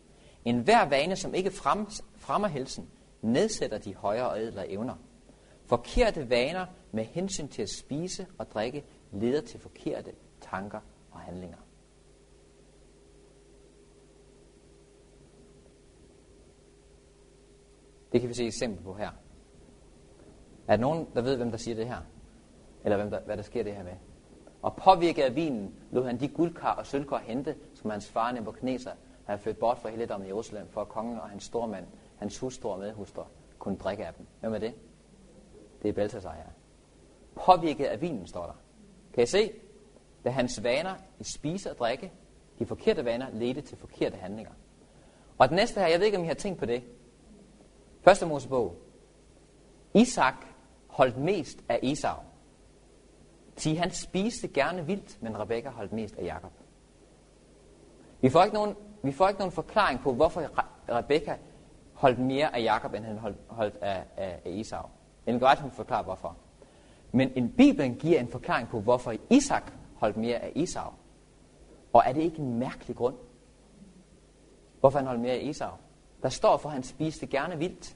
[0.46, 2.90] En hver vane, som ikke frem, fremmer helsen,
[3.22, 4.96] nedsætter de højere og ædlere evner.
[5.66, 10.80] Forkerte vaner med hensyn til at spise og drikke leder til forkerte tanker
[11.12, 11.58] og handlinger.
[18.12, 19.12] Det kan vi se et eksempel på her.
[20.68, 21.98] Er der nogen, der ved, hvem der siger det her?
[22.84, 23.96] Eller hvem der, hvad der sker det her med?
[24.62, 28.96] Og påvirket af vinen, lod han de guldkar og sølvkar hente, som hans far Nebuchadnezzar
[29.26, 31.86] havde flyttet bort fra hele i Jerusalem, for at kongen og hans stormand,
[32.18, 33.24] hans hustru og medhustru,
[33.60, 34.26] kunne drikke af dem.
[34.40, 34.74] Hvem er det?
[35.82, 36.44] Det er Balthasar her.
[37.36, 38.54] Påvirket af vinen, står der.
[39.14, 39.52] Kan I se?
[40.24, 42.12] Da hans vaner i spise og drikke,
[42.60, 44.52] de forkerte vaner, ledte til forkerte handlinger.
[45.38, 46.84] Og det næste her, jeg ved ikke, om I har tænkt på det.
[48.02, 48.76] Første Mosebog.
[49.94, 50.36] Isak
[50.88, 52.16] holdt mest af Esau.
[53.58, 56.52] Sig, han spiste gerne vildt, men Rebekka holdt mest af Jakob.
[58.22, 60.42] Vi får ikke nogen, vi får ikke nogen forklaring på, hvorfor
[60.90, 61.36] Rebekka
[61.94, 64.86] holdt mere af Jakob, end han holdt, holdt af, af, af Esau.
[65.28, 66.38] En kan hun forklare, hvorfor.
[67.12, 70.92] Men en Bibelen giver en forklaring på, hvorfor Isak holdt mere af Esau.
[71.94, 73.16] Og er det ikke en mærkelig grund?
[74.80, 75.72] Hvorfor han holdt mere af Esau?
[76.24, 77.96] Der står, for han spiste gerne vildt.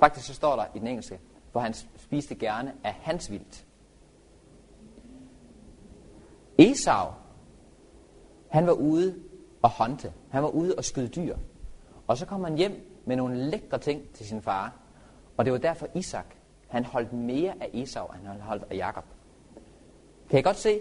[0.00, 1.20] Faktisk så står der i den engelske,
[1.52, 3.66] for han spiste gerne af hans vildt.
[6.58, 7.06] Esau,
[8.48, 9.23] han var ude
[9.64, 10.12] og håndte.
[10.30, 11.36] Han var ude og skyde dyr.
[12.06, 14.76] Og så kom han hjem med nogle lækre ting til sin far.
[15.36, 16.26] Og det var derfor Isak,
[16.68, 19.04] han holdt mere af Esau, end han holdt af Jakob.
[20.30, 20.80] Kan I godt se?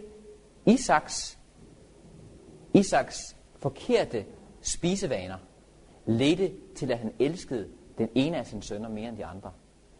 [0.65, 1.39] Isaks,
[2.73, 4.25] Isaks forkerte
[4.61, 5.37] spisevaner
[6.05, 9.51] ledte til, at han elskede den ene af sine sønner mere end de andre.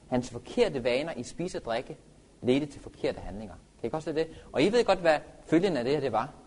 [0.08, 1.98] Hans forkerte vaner i spise og drikke
[2.42, 3.56] ledte til forkerte handlinger.
[3.80, 4.28] Kan I godt se det?
[4.52, 6.43] Og I ved godt, hvad følgen af det her det var.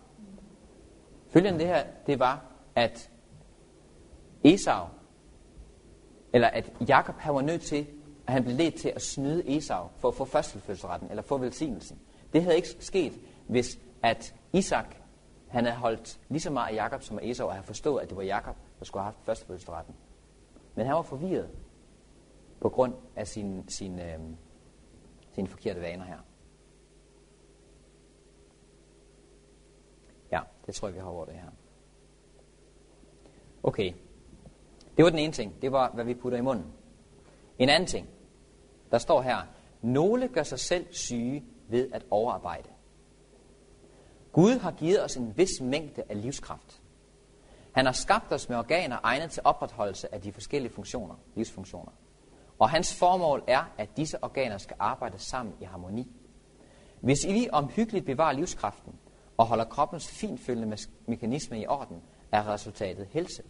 [1.37, 3.11] Følgende det her, det var, at
[4.45, 4.87] Esau,
[6.33, 7.87] eller at Jakob han var nødt til,
[8.27, 12.01] at han blev ledt til at snyde Esau for at få førstefødselsretten, eller få velsignelsen.
[12.33, 13.13] Det havde ikke sket,
[13.49, 14.97] hvis at Isak
[15.49, 18.09] han havde holdt lige så meget af Jakob som af Esau, og havde forstået, at
[18.09, 19.95] det var Jakob, der skulle have haft førstefødselsretten.
[20.75, 21.51] Men han var forvirret
[22.61, 24.19] på grund af sine sin, øh,
[25.35, 26.19] sin forkerte vaner her.
[30.33, 31.51] Ja, det tror jeg, vi har over det her.
[33.63, 33.93] Okay.
[34.97, 35.63] Det var den ene ting.
[35.63, 36.73] Det var, hvad vi putter i munden.
[37.59, 38.09] En anden ting.
[38.91, 39.37] Der står her,
[39.83, 42.69] nogle gør sig selv syge ved at overarbejde.
[44.33, 46.83] Gud har givet os en vis mængde af livskraft.
[47.73, 51.93] Han har skabt os med organer egnet til opretholdelse af de forskellige funktioner, livsfunktioner.
[52.59, 56.13] Og hans formål er, at disse organer skal arbejde sammen i harmoni.
[57.01, 58.93] Hvis vi omhyggeligt bevarer livskraften
[59.37, 60.77] og holder kroppens finfølgende
[61.07, 63.43] mekanisme i orden, er resultatet helse.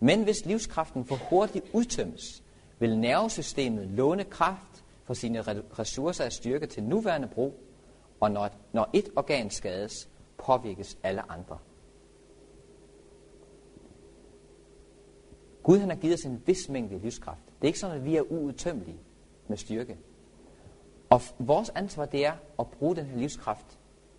[0.00, 2.42] Men hvis livskraften for hurtigt udtømmes,
[2.78, 5.42] vil nervesystemet låne kraft for sine
[5.78, 7.54] ressourcer af styrke til nuværende brug,
[8.20, 11.58] og når, når et organ skades, påvirkes alle andre.
[15.62, 17.44] Gud han har givet os en vis mængde livskraft.
[17.44, 18.98] Det er ikke sådan, at vi er uudtømmelige
[19.48, 19.96] med styrke.
[21.10, 23.77] Og vores ansvar det er at bruge den her livskraft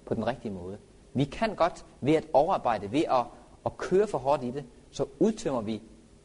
[0.09, 0.77] på den rigtige måde.
[1.13, 3.25] Vi kan godt ved at overarbejde, ved at,
[3.65, 5.81] at køre for hårdt i det, så udtømmer vi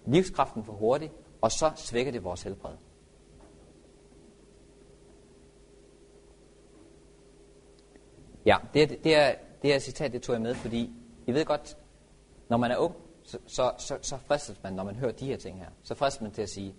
[0.06, 2.74] livskraften for hurtigt, og så svækker det vores helbred.
[8.46, 10.90] Ja, det det er, det er citat, det tog jeg med, fordi
[11.26, 11.76] I ved godt,
[12.48, 15.36] når man er ung, så, så, så, så fristes man, når man hører de her
[15.36, 16.74] ting her, så fristes man til at sige,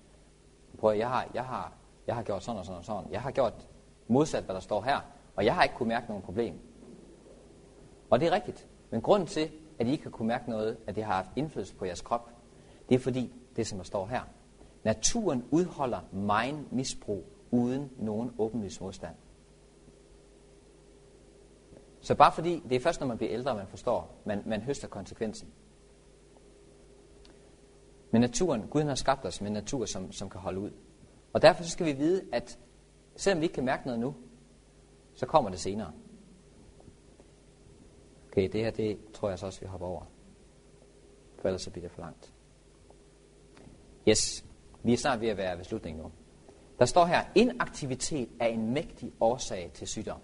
[0.79, 1.73] prøv jeg har, jeg har,
[2.07, 3.11] jeg har gjort sådan og sådan og sådan.
[3.11, 3.67] Jeg har gjort
[4.07, 4.99] modsat, hvad der står her,
[5.35, 6.59] og jeg har ikke kunne mærke nogen problem.
[8.09, 8.67] Og det er rigtigt.
[8.91, 11.75] Men grunden til, at I ikke har kunne mærke noget, at det har haft indflydelse
[11.75, 12.29] på jeres krop,
[12.89, 14.21] det er fordi, det som der står her.
[14.83, 19.15] Naturen udholder mein misbrug uden nogen åbenlys modstand.
[22.01, 24.87] Så bare fordi, det er først, når man bliver ældre, man forstår, man, man høster
[24.87, 25.49] konsekvensen.
[28.11, 30.71] Men naturen, Gud har skabt os med en natur, som, som kan holde ud.
[31.33, 32.59] Og derfor så skal vi vide, at
[33.15, 34.15] selvom vi ikke kan mærke noget nu,
[35.15, 35.91] så kommer det senere.
[38.35, 40.01] Okay, det her, det tror jeg så også, vi hopper over.
[41.39, 42.33] For ellers så bliver det for langt.
[44.09, 44.45] Yes,
[44.83, 46.11] vi er snart ved at være ved slutningen nu.
[46.79, 50.19] Der står her, inaktivitet er en mægtig årsag til sygdom.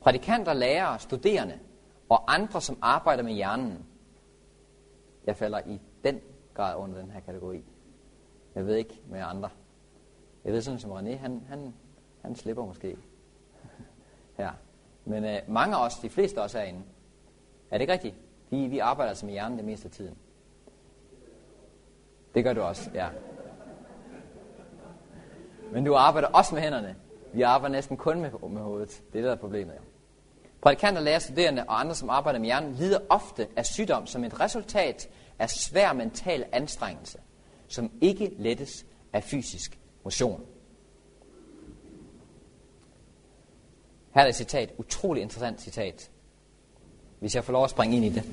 [0.00, 1.58] Prædikanter, lærere, studerende
[2.08, 3.86] og andre, som arbejder med hjernen,
[5.26, 6.20] jeg falder i den
[6.54, 7.64] grad under den her kategori.
[8.54, 9.50] Jeg ved ikke med andre.
[10.44, 11.74] Jeg ved sådan som René, han, han,
[12.22, 12.96] han slipper måske
[14.38, 14.52] her.
[15.04, 16.82] Men øh, mange af os, de fleste af os herinde,
[17.70, 18.14] er det ikke rigtigt?
[18.50, 20.16] Vi, vi arbejder altså med hjernen det meste af tiden.
[22.34, 23.08] Det gør du også, ja.
[25.72, 26.96] Men du arbejder også med hænderne.
[27.32, 28.88] Vi arbejder næsten kun med, med hovedet.
[28.88, 29.74] Det er det, der er problemet.
[29.74, 29.80] Ja.
[30.62, 34.40] Prædikanter, lærer, studerende og andre, som arbejder med hjernen, lider ofte af sygdom som et
[34.40, 37.18] resultat af svær mental anstrengelse,
[37.68, 40.44] som ikke lettes af fysisk motion.
[44.10, 46.10] Her er et citat, utrolig interessant citat,
[47.18, 48.24] hvis jeg får lov at springe ind i det.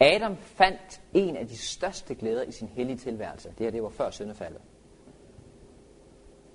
[0.00, 3.48] Adam fandt en af de største glæder i sin hellige tilværelse.
[3.48, 4.60] Det her det var før syndefaldet.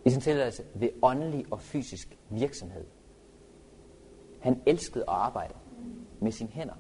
[0.05, 2.85] I sin tilværelse ved åndelig og fysisk virksomhed.
[4.39, 5.53] Han elskede at arbejde
[6.19, 6.73] med sine hænder.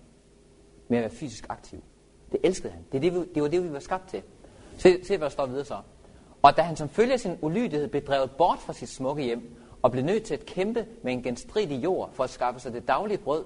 [0.87, 1.83] Med at være fysisk aktiv.
[2.31, 2.85] Det elskede han.
[2.91, 4.23] Det, er det, vi, det var det, vi var skabt til.
[4.77, 5.81] Se, se hvad der står videre så.
[6.41, 9.57] Og da han som følge af sin ulydighed blev drevet bort fra sit smukke hjem,
[9.85, 12.87] og blev nødt til at kæmpe med en genstridig jord for at skaffe sig det
[12.87, 13.45] daglige brød,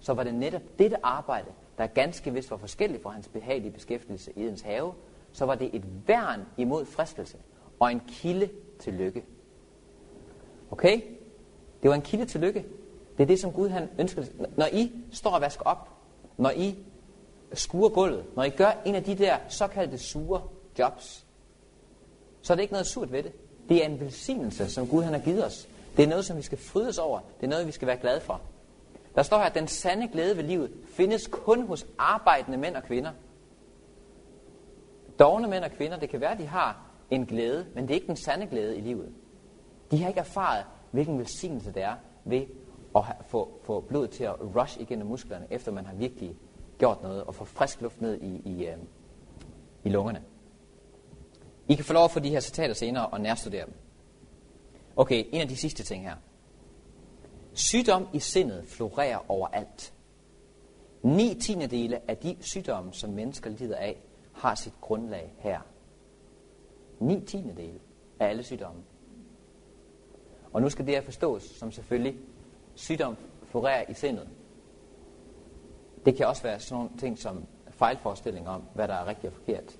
[0.00, 1.46] så var det netop dette arbejde,
[1.78, 4.92] der ganske vist var forskelligt fra hans behagelige beskæftigelse i Edens have,
[5.32, 7.36] så var det et værn imod fristelse
[7.80, 8.48] og en kilde
[8.78, 9.24] til lykke.
[10.70, 11.00] Okay?
[11.82, 12.66] Det var en kilde til lykke.
[13.16, 14.24] Det er det, som Gud han ønsker.
[14.56, 15.90] Når I står og vasker op,
[16.36, 16.78] når I
[17.52, 20.42] skuer gulvet, når I gør en af de der såkaldte sure
[20.78, 21.26] jobs,
[22.42, 23.32] så er det ikke noget surt ved det.
[23.68, 25.68] Det er en velsignelse, som Gud han har givet os.
[25.96, 27.20] Det er noget, som vi skal frydes over.
[27.40, 28.40] Det er noget, vi skal være glade for.
[29.14, 32.82] Der står her, at den sande glæde ved livet findes kun hos arbejdende mænd og
[32.82, 33.10] kvinder.
[35.18, 37.94] Dogne mænd og kvinder, det kan være, at de har en glæde, men det er
[37.94, 39.12] ikke den sande glæde i livet.
[39.90, 41.94] De har ikke erfaret, hvilken velsignelse det er
[42.24, 42.42] ved
[42.96, 46.36] at få, få blodet til at rush igennem musklerne, efter man har virkelig
[46.78, 48.76] gjort noget, og få frisk luft ned i, i, øh,
[49.84, 50.22] i lungerne.
[51.68, 53.74] I kan få lov at få de her citater senere og nærstudere dem.
[54.96, 56.16] Okay, en af de sidste ting her.
[57.52, 59.92] Sygdom i sindet florerer overalt.
[61.02, 64.02] Ni tiendedele af de sygdomme, som mennesker lider af,
[64.32, 65.60] har sit grundlag her.
[67.00, 67.80] Ni tiendedele
[68.20, 68.82] af alle sygdomme.
[70.52, 72.16] Og nu skal det her forstås som selvfølgelig,
[72.74, 73.16] sygdom
[73.50, 74.28] florerer i sindet.
[76.04, 79.36] Det kan også være sådan nogle ting som fejlforestilling om, hvad der er rigtigt og
[79.36, 79.78] forkert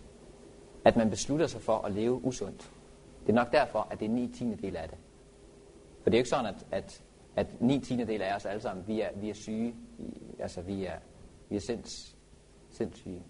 [0.85, 2.73] at man beslutter sig for at leve usundt.
[3.21, 4.99] Det er nok derfor, at det er 9 tiende del af det.
[6.03, 7.03] For det er jo ikke sådan, at, at,
[7.37, 9.75] at 9 tiende del af os alle sammen, vi er, vi er syge,
[10.39, 10.97] altså vi er,
[11.49, 12.17] vi er sinds,
[12.71, 13.23] sindssyge.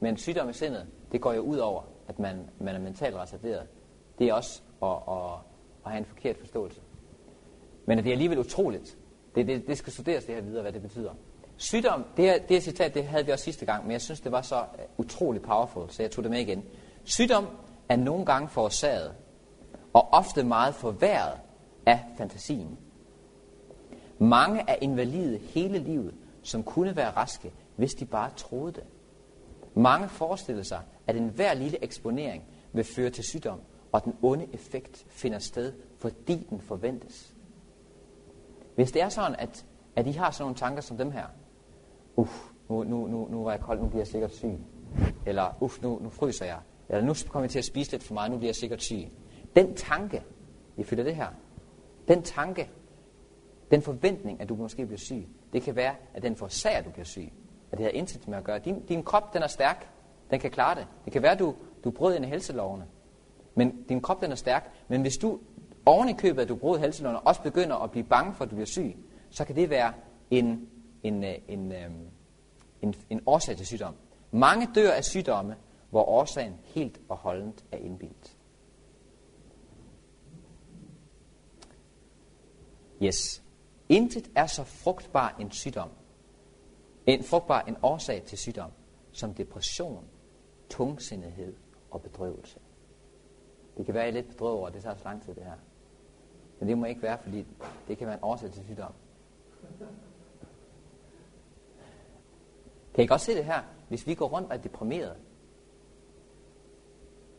[0.00, 3.66] Men sygdom i sindet, det går jo ud over, at man, man er mentalt reserveret.
[4.18, 5.32] Det er også at, at,
[5.84, 6.80] at have en forkert forståelse.
[7.86, 8.98] Men det er alligevel utroligt.
[9.34, 11.14] Det, det, det skal studeres det her videre, hvad det betyder.
[11.60, 14.20] Sygdom, det her, det her citat, det havde vi også sidste gang, men jeg synes,
[14.20, 16.64] det var så øh, utrolig powerful, så jeg tog det med igen.
[17.04, 17.46] Sygdom
[17.88, 19.14] er nogle gange forårsaget,
[19.92, 21.38] og ofte meget forværret
[21.86, 22.78] af fantasien.
[24.18, 28.84] Mange er invalide hele livet, som kunne være raske, hvis de bare troede det.
[29.74, 33.60] Mange forestiller sig, at enhver lille eksponering vil føre til sygdom,
[33.92, 37.34] og den onde effekt finder sted, fordi den forventes.
[38.74, 39.64] Hvis det er sådan, at,
[39.96, 41.26] at I har sådan nogle tanker som dem her,
[42.18, 44.58] uff, nu, nu, nu, nu var jeg kold, nu bliver jeg sikkert syg.
[45.26, 46.58] Eller uff, nu, nu fryser jeg.
[46.88, 49.08] Eller nu kommer jeg til at spise lidt for meget, nu bliver jeg sikkert syg.
[49.56, 50.22] Den tanke,
[50.76, 51.26] ifølge det her,
[52.08, 52.70] den tanke,
[53.70, 56.90] den forventning, at du måske bliver syg, det kan være, at den forårsager, at du
[56.90, 57.32] bliver syg.
[57.72, 58.58] At det har intet med at gøre.
[58.58, 59.88] Din, din krop, den er stærk.
[60.30, 60.86] Den kan klare det.
[61.04, 61.54] Det kan være, at du,
[61.84, 62.84] du brød ind i helselovene.
[63.54, 64.72] Men din krop, den er stærk.
[64.88, 65.38] Men hvis du
[65.86, 68.54] oven i købet, at du brød helselovene, også begynder at blive bange for, at du
[68.54, 68.96] bliver syg,
[69.30, 69.92] så kan det være
[70.30, 70.68] en,
[71.02, 71.90] en, øh, en, øh,
[72.82, 73.94] en, en, årsag til sygdom.
[74.30, 75.56] Mange dør af sygdomme,
[75.90, 78.36] hvor årsagen helt og holdent er indbildt.
[83.02, 83.42] Yes.
[83.88, 85.90] Intet er så frugtbar en sygdom,
[87.06, 88.70] en frugtbar en årsag til sygdom,
[89.12, 90.04] som depression,
[90.70, 91.54] tungsindighed
[91.90, 92.58] og bedrøvelse.
[93.76, 95.44] Det kan være, at I lidt bedrøvet over, at det tager så lang tid det
[95.44, 95.56] her.
[96.58, 97.46] Men det må ikke være, fordi
[97.88, 98.92] det kan være en årsag til sygdom.
[102.98, 103.62] Kan I godt se det her?
[103.88, 105.16] Hvis vi går rundt og er deprimeret,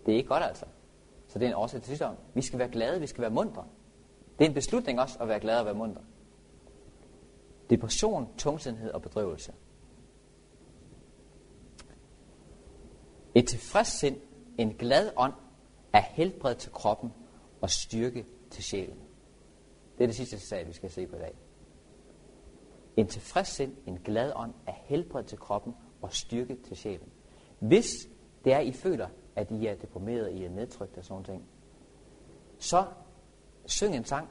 [0.06, 0.66] det er ikke godt altså.
[1.28, 2.16] Så det er en årsag til sygdom.
[2.34, 3.66] Vi skal være glade, vi skal være mundre.
[4.40, 6.02] Det er en beslutning også at være glad og være mundre.
[7.70, 9.54] Depression, tungsindhed og bedrøvelse.
[13.36, 14.18] Et tilfreds sind,
[14.58, 15.34] en glad ånd,
[15.94, 17.14] er helbred til kroppen
[17.62, 19.00] og styrke til sjælen.
[19.98, 21.36] Det er det sidste sag, vi skal se på i dag.
[23.00, 27.12] En tilfreds sind, en glad ånd, er helbred til kroppen og styrke til sjælen.
[27.60, 27.88] Hvis
[28.44, 31.44] det er, I føler, at I er deprimeret, I er nedtrykt og sådan ting,
[32.58, 32.86] så
[33.66, 34.30] syng en sang,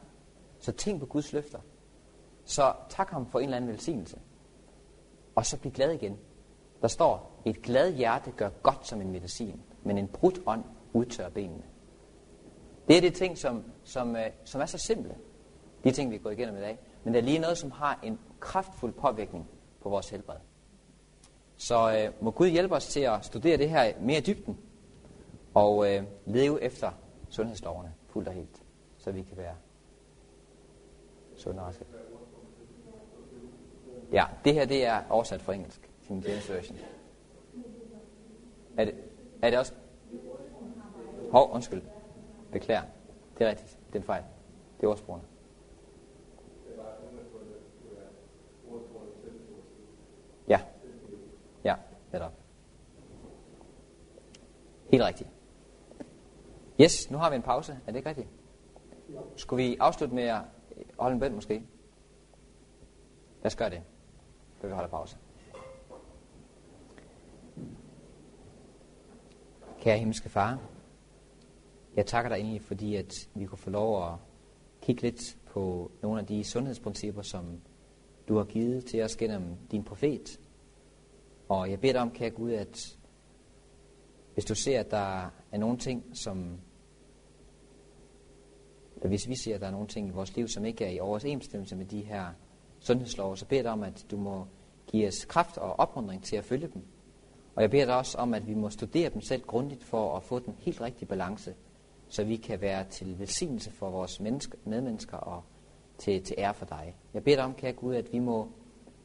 [0.59, 1.59] så tænk på Guds løfter,
[2.45, 4.19] så tak ham for en eller anden velsignelse,
[5.35, 6.19] og så bliv glad igen.
[6.83, 11.29] Der står, et glad hjerte gør godt som en medicin, men en brudt ånd udtør
[11.29, 11.65] benene.
[12.89, 15.15] Det er de ting, som, som, øh, som er så simple.
[15.85, 16.79] De ting, vi går igennem i dag.
[17.05, 19.49] Men der er lige noget, som har en kraftfuld påvirkning
[19.81, 20.37] på vores helbred.
[21.57, 24.59] Så øh, må Gud hjælpe os til at studere det her mere i dybden,
[25.55, 26.91] og øh, leve efter
[27.29, 28.63] sundhedslovene fuldt og helt,
[28.99, 29.55] så vi kan være
[31.37, 31.85] sunde og raske.
[34.13, 36.79] Ja, det her det er oversat fra engelsk, King James Version.
[38.77, 38.95] Er det,
[39.43, 39.73] er det også?
[41.31, 41.83] Hov, undskyld.
[42.53, 42.83] Beklager.
[43.39, 43.79] Det er rigtigt.
[43.87, 44.23] Det er en fejl.
[44.81, 45.25] Det er ordsprogene.
[50.49, 50.61] Ja.
[51.65, 51.75] Ja,
[52.13, 52.33] netop.
[54.91, 55.31] Helt rigtigt.
[56.81, 57.73] Yes, nu har vi en pause.
[57.73, 58.29] Er det ikke rigtigt?
[59.37, 60.41] Skulle vi afslutte med at
[60.99, 61.55] holde en bøn måske?
[63.39, 63.83] Lad os gøre det,
[64.61, 65.17] før vi holder pause.
[69.81, 70.59] Kære himmelske far,
[71.97, 74.15] jeg takker dig egentlig, fordi at vi kunne få lov at
[74.83, 77.61] kigge lidt på nogle af de sundhedsprincipper, som
[78.29, 80.41] du har givet til os gennem din profet.
[81.49, 82.97] Og jeg beder dig om, kære Gud, at
[84.35, 86.61] hvis du ser, at der er nogle ting, som
[88.97, 90.91] eller hvis vi ser, at der er nogle ting i vores liv, som ikke er
[90.91, 92.27] i overensstemmelse med de her
[92.81, 94.47] sundhedslov, så beder jeg dig om, at du må
[94.87, 96.83] give os kraft og opmuntring til at følge dem.
[97.55, 100.23] Og jeg beder dig også om, at vi må studere dem selv grundigt for at
[100.23, 101.55] få den helt rigtige balance,
[102.09, 105.43] så vi kan være til velsignelse for vores menneske, medmennesker og
[105.99, 106.95] til, til ære for dig.
[107.15, 108.49] Jeg beder dig om, kære Gud, at vi må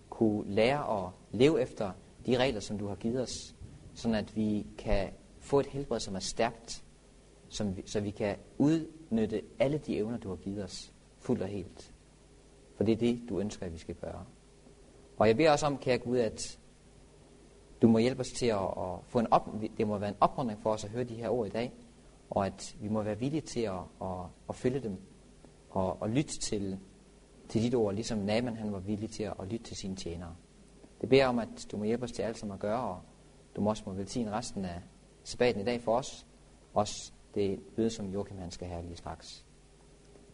[0.10, 1.92] kunne lære at leve efter
[2.26, 3.56] de regler, som du har givet os,
[3.94, 5.10] sådan at vi kan
[5.40, 6.84] få et helbred, som er stærkt,
[7.50, 11.48] som vi, så vi kan udnytte alle de evner, du har givet os, fuldt og
[11.48, 11.94] helt.
[12.76, 14.26] For det er det, du ønsker, at vi skal gøre.
[15.18, 16.60] Og jeg beder også om, kære Gud, at
[17.82, 20.62] du må hjælpe os til at, at få en op, det må være en opmuntring
[20.62, 21.74] for os at høre de her ord i dag,
[22.30, 24.08] og at vi må være villige til at, at,
[24.50, 24.98] at følge dem
[25.70, 26.80] og, og lytte til,
[27.50, 30.36] til dit ord, ligesom Naaman han var villig til at, at lytte til sine tjenere.
[31.04, 33.02] Det beder om, at du må hjælpe os til alt som at gøre, og
[33.56, 34.82] du må også må velsigne resten af
[35.24, 36.26] sabbaten i dag for os.
[36.74, 39.46] Også det bøde, som Joachim han skal have lige straks.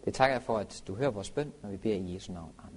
[0.06, 2.52] Det takker jeg for, at du hører vores bøn, når vi beder i Jesu navn.
[2.58, 2.69] Amen.